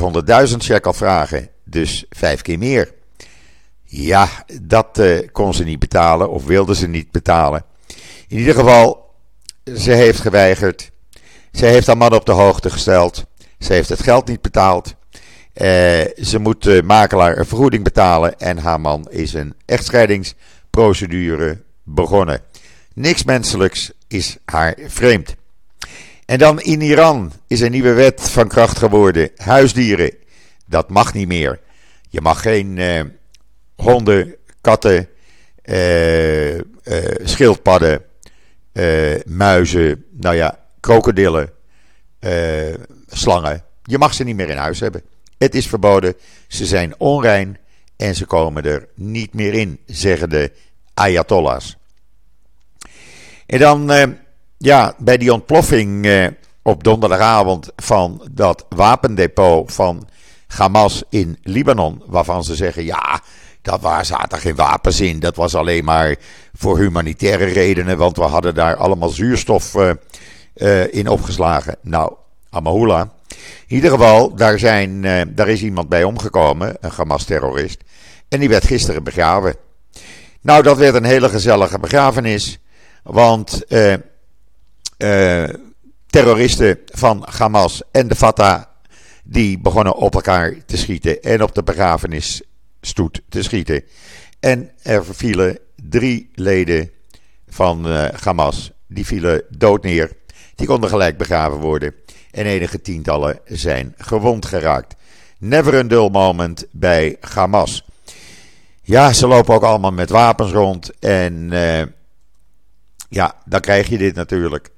500.000 0.47 0.57
shekel 0.57 0.93
vragen, 0.93 1.49
dus 1.63 2.05
vijf 2.09 2.41
keer 2.41 2.57
meer. 2.57 2.93
Ja, 3.83 4.29
dat 4.61 5.01
kon 5.31 5.53
ze 5.53 5.63
niet 5.63 5.79
betalen 5.79 6.29
of 6.29 6.45
wilde 6.45 6.75
ze 6.75 6.87
niet 6.87 7.11
betalen. 7.11 7.63
In 8.27 8.37
ieder 8.37 8.53
geval, 8.53 9.07
ze 9.75 9.91
heeft 9.91 10.19
geweigerd. 10.19 10.91
Ze 11.51 11.65
heeft 11.65 11.87
haar 11.87 11.97
man 11.97 12.13
op 12.13 12.25
de 12.25 12.31
hoogte 12.31 12.69
gesteld. 12.69 13.25
Ze 13.59 13.73
heeft 13.73 13.89
het 13.89 14.03
geld 14.03 14.27
niet 14.27 14.41
betaald. 14.41 14.95
Uh, 15.61 15.65
ze 16.23 16.39
moet 16.39 16.63
de 16.63 16.83
makelaar 16.83 17.37
een 17.37 17.45
vergoeding 17.45 17.83
betalen. 17.83 18.39
En 18.39 18.57
haar 18.57 18.81
man 18.81 19.07
is 19.09 19.33
een 19.33 19.53
echtscheidingsprocedure 19.65 21.61
begonnen. 21.83 22.41
Niks 22.93 23.23
menselijks 23.23 23.91
is 24.07 24.37
haar 24.45 24.75
vreemd. 24.85 25.35
En 26.25 26.37
dan 26.37 26.61
in 26.61 26.81
Iran 26.81 27.31
is 27.47 27.59
een 27.59 27.71
nieuwe 27.71 27.93
wet 27.93 28.21
van 28.21 28.47
kracht 28.47 28.77
geworden. 28.77 29.29
Huisdieren, 29.35 30.11
dat 30.65 30.89
mag 30.89 31.13
niet 31.13 31.27
meer. 31.27 31.59
Je 32.09 32.21
mag 32.21 32.41
geen 32.41 32.77
uh, 32.77 33.01
honden, 33.75 34.35
katten, 34.61 35.09
uh, 35.65 36.59
schildpadden, 37.23 38.01
muizen, 39.25 40.05
nou 40.11 40.35
ja, 40.35 40.59
krokodillen, 40.79 41.49
uh, 42.19 42.73
slangen. 43.07 43.63
Je 43.83 43.97
mag 43.97 44.13
ze 44.13 44.23
niet 44.23 44.35
meer 44.35 44.49
in 44.49 44.57
huis 44.57 44.79
hebben. 44.79 45.01
Het 45.37 45.55
is 45.55 45.67
verboden. 45.67 46.15
Ze 46.47 46.65
zijn 46.65 46.93
onrein 46.97 47.57
en 47.95 48.15
ze 48.15 48.25
komen 48.25 48.65
er 48.65 48.87
niet 48.95 49.33
meer 49.33 49.53
in, 49.53 49.79
zeggen 49.85 50.29
de 50.29 50.51
Ayatollahs. 50.93 51.77
En 53.45 53.59
dan, 53.59 53.91
uh, 53.91 54.03
ja, 54.57 54.95
bij 54.97 55.17
die 55.17 55.33
ontploffing 55.33 56.05
uh, 56.05 56.27
op 56.61 56.83
donderdagavond 56.83 57.71
van 57.75 58.27
dat 58.31 58.65
wapendepot 58.69 59.73
van 59.73 60.07
Hamas 60.47 61.03
in 61.09 61.37
Libanon, 61.43 62.03
waarvan 62.05 62.43
ze 62.43 62.55
zeggen, 62.55 62.85
ja, 62.85 63.21
dat 63.61 64.05
zaten 64.05 64.39
geen 64.39 64.55
wapens 64.55 64.99
in. 64.99 65.19
Dat 65.19 65.35
was 65.35 65.55
alleen 65.55 65.83
maar 65.83 66.15
voor 66.53 66.79
humanitaire 66.79 67.45
redenen, 67.45 67.97
want 67.97 68.17
we 68.17 68.23
hadden 68.23 68.55
daar 68.55 68.75
allemaal 68.75 69.09
zuurstof 69.09 69.75
uh, 69.75 70.93
in 70.93 71.07
opgeslagen. 71.07 71.75
Nou, 71.81 72.13
Amahula. 72.49 73.11
In 73.67 73.75
ieder 73.75 73.91
geval, 73.91 74.35
daar, 74.35 74.59
zijn, 74.59 75.03
uh, 75.03 75.21
daar 75.29 75.49
is 75.49 75.63
iemand 75.63 75.89
bij 75.89 76.03
omgekomen, 76.03 76.77
een 76.79 76.91
Hamas-terrorist. 76.91 77.83
En 78.27 78.39
die 78.39 78.49
werd 78.49 78.65
gisteren 78.65 79.03
begraven. 79.03 79.55
Nou, 80.41 80.63
dat 80.63 80.77
werd 80.77 80.95
een 80.95 81.03
hele 81.03 81.29
gezellige 81.29 81.79
begrafenis. 81.79 82.59
Want 83.03 83.63
uh, 83.67 83.93
terroristen 86.07 86.79
van 86.85 87.27
Hamas 87.37 87.81
en 87.91 88.07
de 88.07 88.15
Fatah. 88.15 88.63
die 89.23 89.59
begonnen 89.59 89.95
op 89.95 90.15
elkaar 90.15 90.55
te 90.65 90.77
schieten. 90.77 91.21
en 91.21 91.43
op 91.43 91.55
de 91.55 91.63
begrafenisstoet 91.63 93.21
te 93.29 93.43
schieten. 93.43 93.83
En 94.39 94.71
er 94.81 95.05
vielen 95.05 95.59
drie 95.75 96.29
leden 96.33 96.91
van 97.47 97.85
Hamas. 98.23 98.71
Die 98.87 99.05
vielen 99.05 99.43
dood 99.49 99.83
neer. 99.83 100.11
Die 100.55 100.67
konden 100.67 100.89
gelijk 100.89 101.17
begraven 101.17 101.59
worden. 101.59 101.93
En 102.31 102.45
enige 102.45 102.81
tientallen 102.81 103.39
zijn 103.45 103.93
gewond 103.97 104.45
geraakt. 104.45 104.95
Never 105.39 105.75
a 105.75 105.83
dull 105.83 106.09
moment 106.09 106.65
bij 106.71 107.17
Hamas. 107.19 107.85
Ja, 108.81 109.13
ze 109.13 109.27
lopen 109.27 109.55
ook 109.55 109.63
allemaal 109.63 109.91
met 109.91 110.09
wapens 110.09 110.51
rond. 110.51 110.99
En 110.99 111.51
uh, 111.51 111.81
ja, 113.09 113.35
dan 113.45 113.59
krijg 113.59 113.89
je 113.89 113.97
dit 113.97 114.15
natuurlijk. 114.15 114.69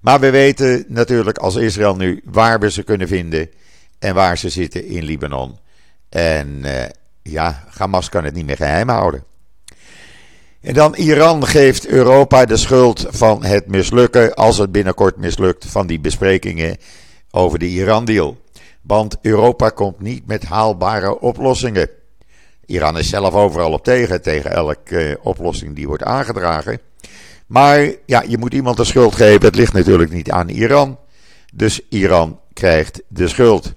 Maar 0.00 0.20
we 0.20 0.30
weten 0.30 0.84
natuurlijk 0.88 1.38
als 1.38 1.56
Israël 1.56 1.96
nu 1.96 2.22
waar 2.24 2.60
we 2.60 2.70
ze 2.70 2.82
kunnen 2.82 3.08
vinden. 3.08 3.50
En 3.98 4.14
waar 4.14 4.38
ze 4.38 4.48
zitten 4.48 4.86
in 4.86 5.04
Libanon. 5.04 5.58
En 6.08 6.48
uh, 6.64 6.84
ja, 7.22 7.64
Hamas 7.78 8.08
kan 8.08 8.24
het 8.24 8.34
niet 8.34 8.46
meer 8.46 8.56
geheim 8.56 8.88
houden. 8.88 9.24
En 10.60 10.74
dan 10.74 10.94
Iran 10.94 11.46
geeft 11.46 11.86
Europa 11.86 12.44
de 12.44 12.56
schuld 12.56 13.06
van 13.10 13.44
het 13.44 13.66
mislukken, 13.66 14.34
als 14.34 14.58
het 14.58 14.72
binnenkort 14.72 15.16
mislukt, 15.16 15.66
van 15.66 15.86
die 15.86 16.00
besprekingen 16.00 16.76
over 17.30 17.58
de 17.58 17.66
Iran-deal. 17.66 18.36
Want 18.82 19.16
Europa 19.22 19.68
komt 19.68 20.00
niet 20.00 20.26
met 20.26 20.44
haalbare 20.44 21.20
oplossingen. 21.20 21.90
Iran 22.66 22.98
is 22.98 23.08
zelf 23.08 23.34
overal 23.34 23.72
op 23.72 23.84
tegen, 23.84 24.22
tegen 24.22 24.52
elke 24.52 25.08
uh, 25.08 25.14
oplossing 25.22 25.74
die 25.74 25.86
wordt 25.86 26.02
aangedragen. 26.02 26.80
Maar 27.46 27.92
ja, 28.06 28.24
je 28.28 28.38
moet 28.38 28.54
iemand 28.54 28.76
de 28.76 28.84
schuld 28.84 29.14
geven. 29.14 29.46
Het 29.46 29.54
ligt 29.54 29.72
natuurlijk 29.72 30.12
niet 30.12 30.30
aan 30.30 30.48
Iran. 30.48 30.98
Dus 31.52 31.80
Iran 31.88 32.40
krijgt 32.52 33.02
de 33.08 33.28
schuld. 33.28 33.72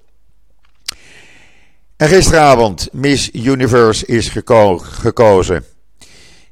En 1.97 2.07
gisteravond, 2.07 2.89
Miss 2.91 3.29
Universe 3.33 4.05
is 4.05 4.27
geko 4.27 4.77
gekozen. 4.77 5.65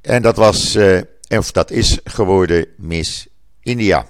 En 0.09 0.21
dat 0.21 0.35
was, 0.35 0.75
uh, 0.75 1.01
of 1.27 1.51
dat 1.51 1.71
is 1.71 1.99
geworden 2.03 2.65
Miss 2.77 3.27
India. 3.61 4.05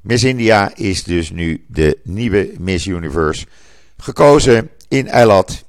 Miss 0.00 0.24
India 0.24 0.72
is 0.74 1.04
dus 1.04 1.30
nu 1.30 1.64
de 1.68 1.98
nieuwe 2.02 2.52
Miss 2.58 2.86
Universe. 2.86 3.46
Gekozen 3.96 4.70
in 4.88 5.08
Eilat. 5.08 5.64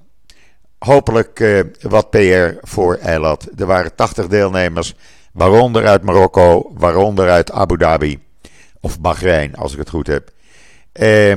Hopelijk 0.79 1.39
uh, 1.39 1.59
wat 1.81 2.09
PR 2.09 2.51
voor 2.61 2.95
Eilat. 2.95 3.49
Er 3.57 3.65
waren 3.65 3.95
80 3.95 4.27
deelnemers, 4.27 4.93
waaronder 5.33 5.87
uit 5.87 6.03
Marokko, 6.03 6.71
waaronder 6.73 7.29
uit 7.29 7.51
Abu 7.51 7.77
Dhabi. 7.77 8.19
Of 8.79 8.99
Bahrein, 8.99 9.55
als 9.55 9.71
ik 9.71 9.79
het 9.79 9.89
goed 9.89 10.07
heb. 10.07 10.31
Uh, 10.93 11.35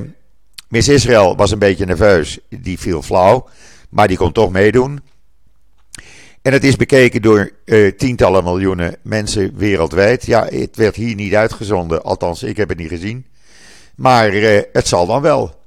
Miss 0.68 0.88
Israël 0.88 1.37
was 1.37 1.50
een 1.50 1.59
beetje 1.59 1.87
nerveus. 1.87 2.38
Die 2.48 2.78
viel 2.78 3.02
flauw. 3.02 3.48
Maar 3.88 4.09
die 4.09 4.16
kon 4.16 4.33
toch 4.33 4.50
meedoen. 4.50 5.00
En 6.42 6.52
het 6.52 6.64
is 6.64 6.76
bekeken 6.76 7.22
door 7.22 7.50
uh, 7.64 7.92
tientallen 7.92 8.44
miljoenen 8.44 8.96
mensen 9.02 9.57
wereldwijd. 9.57 10.26
Ja, 10.26 10.46
het 10.46 10.76
werd 10.76 10.96
hier 10.96 11.14
niet 11.14 11.35
uitgezonden, 11.35 12.02
althans 12.02 12.42
ik 12.42 12.57
heb 12.57 12.68
het 12.68 12.78
niet 12.78 12.88
gezien. 12.88 13.26
Maar 13.96 14.35
uh, 14.35 14.61
het 14.72 14.88
zal 14.88 15.07
dan 15.07 15.22
wel. 15.22 15.61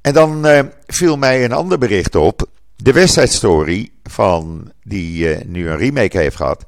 En 0.00 0.12
dan 0.12 0.46
uh, 0.46 0.60
viel 0.86 1.16
mij 1.16 1.44
een 1.44 1.52
ander 1.52 1.78
bericht 1.78 2.14
op. 2.14 2.48
De 2.76 2.92
West 2.92 3.28
Story, 3.28 3.90
van, 4.02 4.72
die 4.82 5.44
nu 5.44 5.68
een 5.68 5.76
remake 5.76 6.18
heeft 6.18 6.36
gehad. 6.36 6.64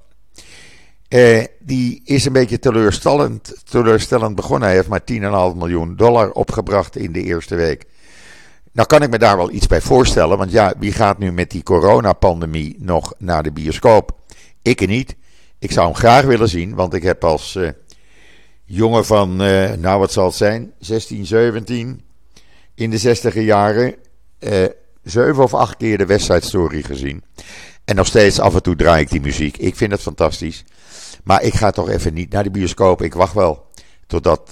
die 1.58 2.00
is 2.04 2.24
een 2.24 2.32
beetje 2.32 2.58
teleurstellend, 2.58 3.54
teleurstellend 3.70 4.34
begonnen. 4.34 4.68
Hij 4.68 4.76
heeft 4.76 4.88
maar 4.88 5.52
10,5 5.52 5.56
miljoen 5.56 5.96
dollar 5.96 6.30
opgebracht 6.30 6.96
in 6.96 7.12
de 7.12 7.22
eerste 7.22 7.54
week. 7.54 7.84
Nou 8.72 8.88
kan 8.88 9.02
ik 9.02 9.10
me 9.10 9.18
daar 9.18 9.36
wel 9.36 9.50
iets 9.50 9.66
bij 9.66 9.80
voorstellen, 9.80 10.38
want 10.38 10.50
ja, 10.50 10.74
wie 10.78 10.92
gaat 10.92 11.18
nu 11.18 11.32
met 11.32 11.50
die 11.50 11.62
coronapandemie 11.62 12.76
nog 12.78 13.12
naar 13.18 13.42
de 13.42 13.52
bioscoop? 13.52 14.18
Ik 14.62 14.86
niet. 14.86 15.16
Ik 15.58 15.72
zou 15.72 15.86
hem 15.86 15.96
graag 15.96 16.24
willen 16.24 16.48
zien, 16.48 16.74
want 16.74 16.94
ik 16.94 17.02
heb 17.02 17.24
als 17.24 17.54
uh, 17.54 17.68
jongen 18.64 19.06
van, 19.06 19.42
uh, 19.42 19.72
nou 19.72 19.98
wat 19.98 20.12
zal 20.12 20.26
het 20.26 20.34
zijn, 20.34 20.72
16, 20.78 21.26
17, 21.26 22.02
in 22.74 22.90
de 22.90 22.98
60 22.98 23.34
jaren, 23.34 23.94
uh, 24.40 24.64
zeven 25.02 25.42
of 25.42 25.54
acht 25.54 25.76
keer 25.76 25.98
de 25.98 26.06
West 26.06 26.32
Story 26.44 26.82
gezien. 26.82 27.22
En 27.84 27.96
nog 27.96 28.06
steeds 28.06 28.40
af 28.40 28.54
en 28.54 28.62
toe 28.62 28.76
draai 28.76 29.02
ik 29.02 29.10
die 29.10 29.20
muziek. 29.20 29.56
Ik 29.56 29.76
vind 29.76 29.90
het 29.90 30.00
fantastisch. 30.00 30.64
Maar 31.24 31.42
ik 31.42 31.54
ga 31.54 31.70
toch 31.70 31.88
even 31.88 32.14
niet 32.14 32.32
naar 32.32 32.42
de 32.42 32.50
bioscoop. 32.50 33.02
Ik 33.02 33.14
wacht 33.14 33.34
wel 33.34 33.66
totdat 34.06 34.50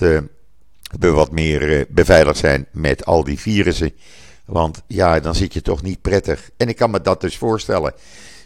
we 0.98 1.10
wat 1.10 1.30
meer 1.30 1.86
beveiligd 1.88 2.38
zijn 2.38 2.66
met 2.72 3.04
al 3.04 3.24
die 3.24 3.40
virussen. 3.40 3.92
Want 4.44 4.82
ja, 4.86 5.20
dan 5.20 5.34
zit 5.34 5.52
je 5.52 5.62
toch 5.62 5.82
niet 5.82 6.00
prettig. 6.00 6.50
En 6.56 6.68
ik 6.68 6.76
kan 6.76 6.90
me 6.90 7.00
dat 7.00 7.20
dus 7.20 7.36
voorstellen. 7.36 7.94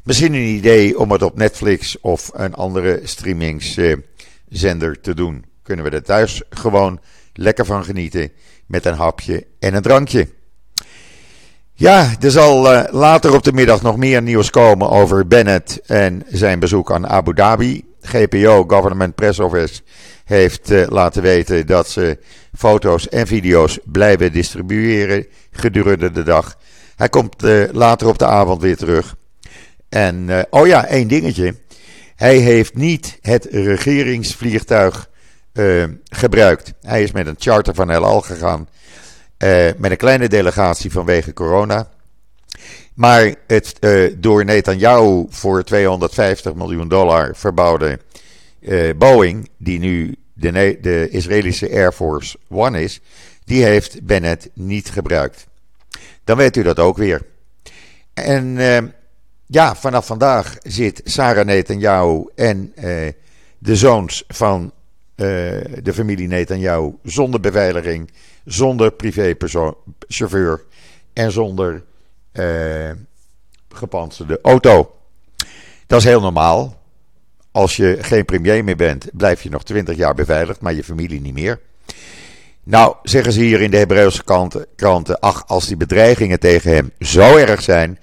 Misschien 0.05 0.35
een 0.35 0.57
idee 0.57 0.99
om 0.99 1.11
het 1.11 1.23
op 1.23 1.37
Netflix 1.37 2.01
of 2.01 2.31
een 2.35 2.55
andere 2.55 3.01
streamingszender 3.05 5.01
te 5.01 5.15
doen. 5.15 5.45
Kunnen 5.63 5.85
we 5.85 5.91
er 5.91 6.03
thuis 6.03 6.43
gewoon 6.51 7.01
lekker 7.33 7.67
van 7.67 7.85
genieten 7.85 8.33
met 8.67 8.85
een 8.85 8.95
hapje 8.95 9.47
en 9.59 9.75
een 9.75 9.83
drankje. 9.83 10.29
Ja, 11.75 12.15
er 12.21 12.31
zal 12.31 12.73
uh, 12.73 12.83
later 12.91 13.35
op 13.35 13.43
de 13.43 13.53
middag 13.53 13.83
nog 13.83 13.97
meer 13.97 14.23
nieuws 14.23 14.51
komen 14.51 14.91
over 14.91 15.27
Bennett 15.27 15.81
en 15.87 16.23
zijn 16.29 16.59
bezoek 16.59 16.93
aan 16.93 17.07
Abu 17.07 17.35
Dhabi. 17.35 17.85
GPO, 18.03 18.65
Government 18.67 19.15
Press 19.15 19.39
Office, 19.39 19.81
heeft 20.31 20.71
uh, 20.71 20.87
laten 20.89 21.23
weten 21.23 21.67
dat 21.67 21.89
ze 21.89 22.19
foto's 22.57 23.09
en 23.09 23.27
video's 23.27 23.79
blijven 23.85 24.33
distribueren 24.33 25.27
gedurende 25.51 26.11
de 26.11 26.23
dag. 26.23 26.57
Hij 26.97 27.09
komt 27.09 27.45
uh, 27.45 27.65
later 27.73 28.09
op 28.09 28.19
de 28.19 28.27
avond 28.27 28.63
weer 28.63 28.77
terug. 28.77 29.17
En, 29.89 30.29
uh, 30.29 30.41
oh 30.51 30.67
ja, 30.67 30.87
één 30.87 31.09
dingetje. 31.09 31.55
Hij 32.17 32.37
heeft 32.37 32.75
niet 32.75 33.19
het 33.21 33.45
regeringsvliegtuig 33.51 35.09
gebruikt. 36.05 36.73
Hij 36.81 37.03
is 37.03 37.13
met 37.13 37.27
een 37.27 37.37
charter 37.39 37.75
van 37.75 37.91
El 37.91 38.05
Al 38.05 38.21
gegaan. 38.21 38.69
Met 39.77 39.91
een 39.91 39.97
kleine 39.97 40.29
delegatie 40.29 40.93
vanwege 40.93 41.33
corona. 41.33 41.89
Maar 42.95 43.35
het 43.47 43.79
door 44.19 44.45
Netanyahu 44.45 45.27
voor 45.29 45.63
250 45.63 46.55
miljoen 46.55 46.89
dollar 46.89 47.31
verbouwde 47.37 47.99
Boeing, 48.97 49.49
die 49.57 49.79
nu 49.79 50.15
de, 50.33 50.79
de 50.81 51.09
Israëlische 51.11 51.71
Air 51.71 51.93
Force 51.93 52.39
One 52.49 52.83
is, 52.83 53.01
die 53.45 53.65
heeft 53.65 54.03
Bennett 54.03 54.51
niet 54.53 54.91
gebruikt. 54.91 55.47
Dan 56.25 56.37
weet 56.37 56.57
u 56.57 56.63
dat 56.63 56.79
ook 56.79 56.97
weer. 56.97 57.27
En 58.15 58.59
ja, 59.47 59.77
vanaf 59.77 60.07
vandaag 60.07 60.57
zit 60.63 61.01
Sarah 61.05 61.47
Netanyahu 61.47 62.25
en 62.35 62.73
uh, 62.75 63.09
de 63.59 63.77
zoons 63.77 64.25
van 64.29 64.73
de 65.15 65.93
familie 65.93 66.29
Netanyahu 66.29 66.93
zonder 67.03 67.41
beveiliging, 67.41 68.11
zonder 68.45 68.93
privéchauffeur 68.93 70.65
en 71.13 71.33
zonder 71.33 71.83
gepantserde 73.69 74.39
auto. 74.43 74.95
Dat 75.87 75.99
is 75.99 76.05
heel 76.05 76.21
normaal. 76.21 76.80
Als 77.61 77.77
je 77.77 77.99
geen 78.01 78.25
premier 78.25 78.65
meer 78.65 78.77
bent, 78.77 79.07
blijf 79.13 79.43
je 79.43 79.51
nog 79.51 79.63
twintig 79.63 79.97
jaar 79.97 80.15
beveiligd, 80.15 80.61
maar 80.61 80.75
je 80.75 80.85
familie 80.85 81.21
niet 81.21 81.35
meer. 81.35 81.61
Nou, 82.63 82.95
zeggen 83.03 83.33
ze 83.33 83.41
hier 83.41 83.61
in 83.61 83.71
de 83.71 83.77
Hebreeuwse 83.77 84.25
kranten, 84.77 85.21
ach, 85.21 85.45
als 85.47 85.67
die 85.67 85.77
bedreigingen 85.77 86.41
tegen 86.41 86.73
hem 86.75 86.91
zo 87.01 87.37
erg 87.37 87.63
zijn, 87.63 87.99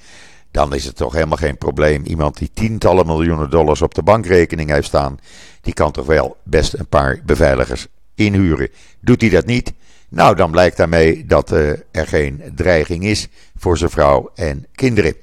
dan 0.52 0.74
is 0.74 0.86
het 0.86 0.96
toch 0.96 1.14
helemaal 1.14 1.38
geen 1.38 1.58
probleem. 1.58 2.04
Iemand 2.06 2.38
die 2.38 2.52
tientallen 2.54 3.06
miljoenen 3.06 3.50
dollars 3.50 3.82
op 3.82 3.94
de 3.94 4.04
bankrekening 4.04 4.70
heeft 4.70 4.88
staan, 4.88 5.20
die 5.62 5.74
kan 5.74 5.92
toch 5.92 6.06
wel 6.06 6.38
best 6.44 6.74
een 6.74 6.88
paar 6.88 7.20
beveiligers 7.26 7.88
inhuren. 8.16 8.70
Doet 9.00 9.22
hij 9.22 9.30
dat 9.30 9.46
niet? 9.46 9.74
Nou, 10.10 10.36
dan 10.36 10.52
blijkt 10.52 10.78
daarmee 10.78 11.26
dat 11.26 11.52
uh, 11.52 11.70
er 11.92 12.08
geen 12.08 12.42
dreiging 12.56 13.04
is 13.04 13.28
voor 13.56 13.78
zijn 13.78 13.90
vrouw 13.90 14.32
en 14.36 14.66
kinderen. 14.76 15.16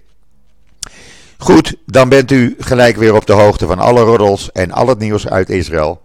Goed, 1.45 1.77
dan 1.87 2.09
bent 2.09 2.31
u 2.31 2.55
gelijk 2.59 2.97
weer 2.97 3.15
op 3.15 3.27
de 3.27 3.33
hoogte 3.33 3.67
van 3.67 3.79
alle 3.79 4.01
roddels 4.01 4.53
en 4.53 4.71
al 4.71 4.89
het 4.89 4.99
nieuws 4.99 5.29
uit 5.29 5.51
Israël. 5.51 6.03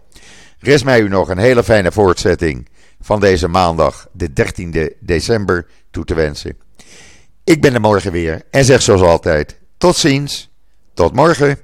Rest 0.58 0.84
mij 0.84 1.00
u 1.00 1.08
nog 1.08 1.28
een 1.28 1.38
hele 1.38 1.64
fijne 1.64 1.92
voortzetting 1.92 2.68
van 3.00 3.20
deze 3.20 3.48
maandag, 3.48 4.08
de 4.12 4.28
13e 4.28 4.98
december, 4.98 5.66
toe 5.90 6.04
te 6.04 6.14
wensen. 6.14 6.58
Ik 7.44 7.60
ben 7.60 7.74
er 7.74 7.80
morgen 7.80 8.12
weer 8.12 8.42
en 8.50 8.64
zeg 8.64 8.82
zoals 8.82 9.00
altijd: 9.00 9.58
tot 9.78 9.96
ziens, 9.96 10.50
tot 10.94 11.14
morgen. 11.14 11.58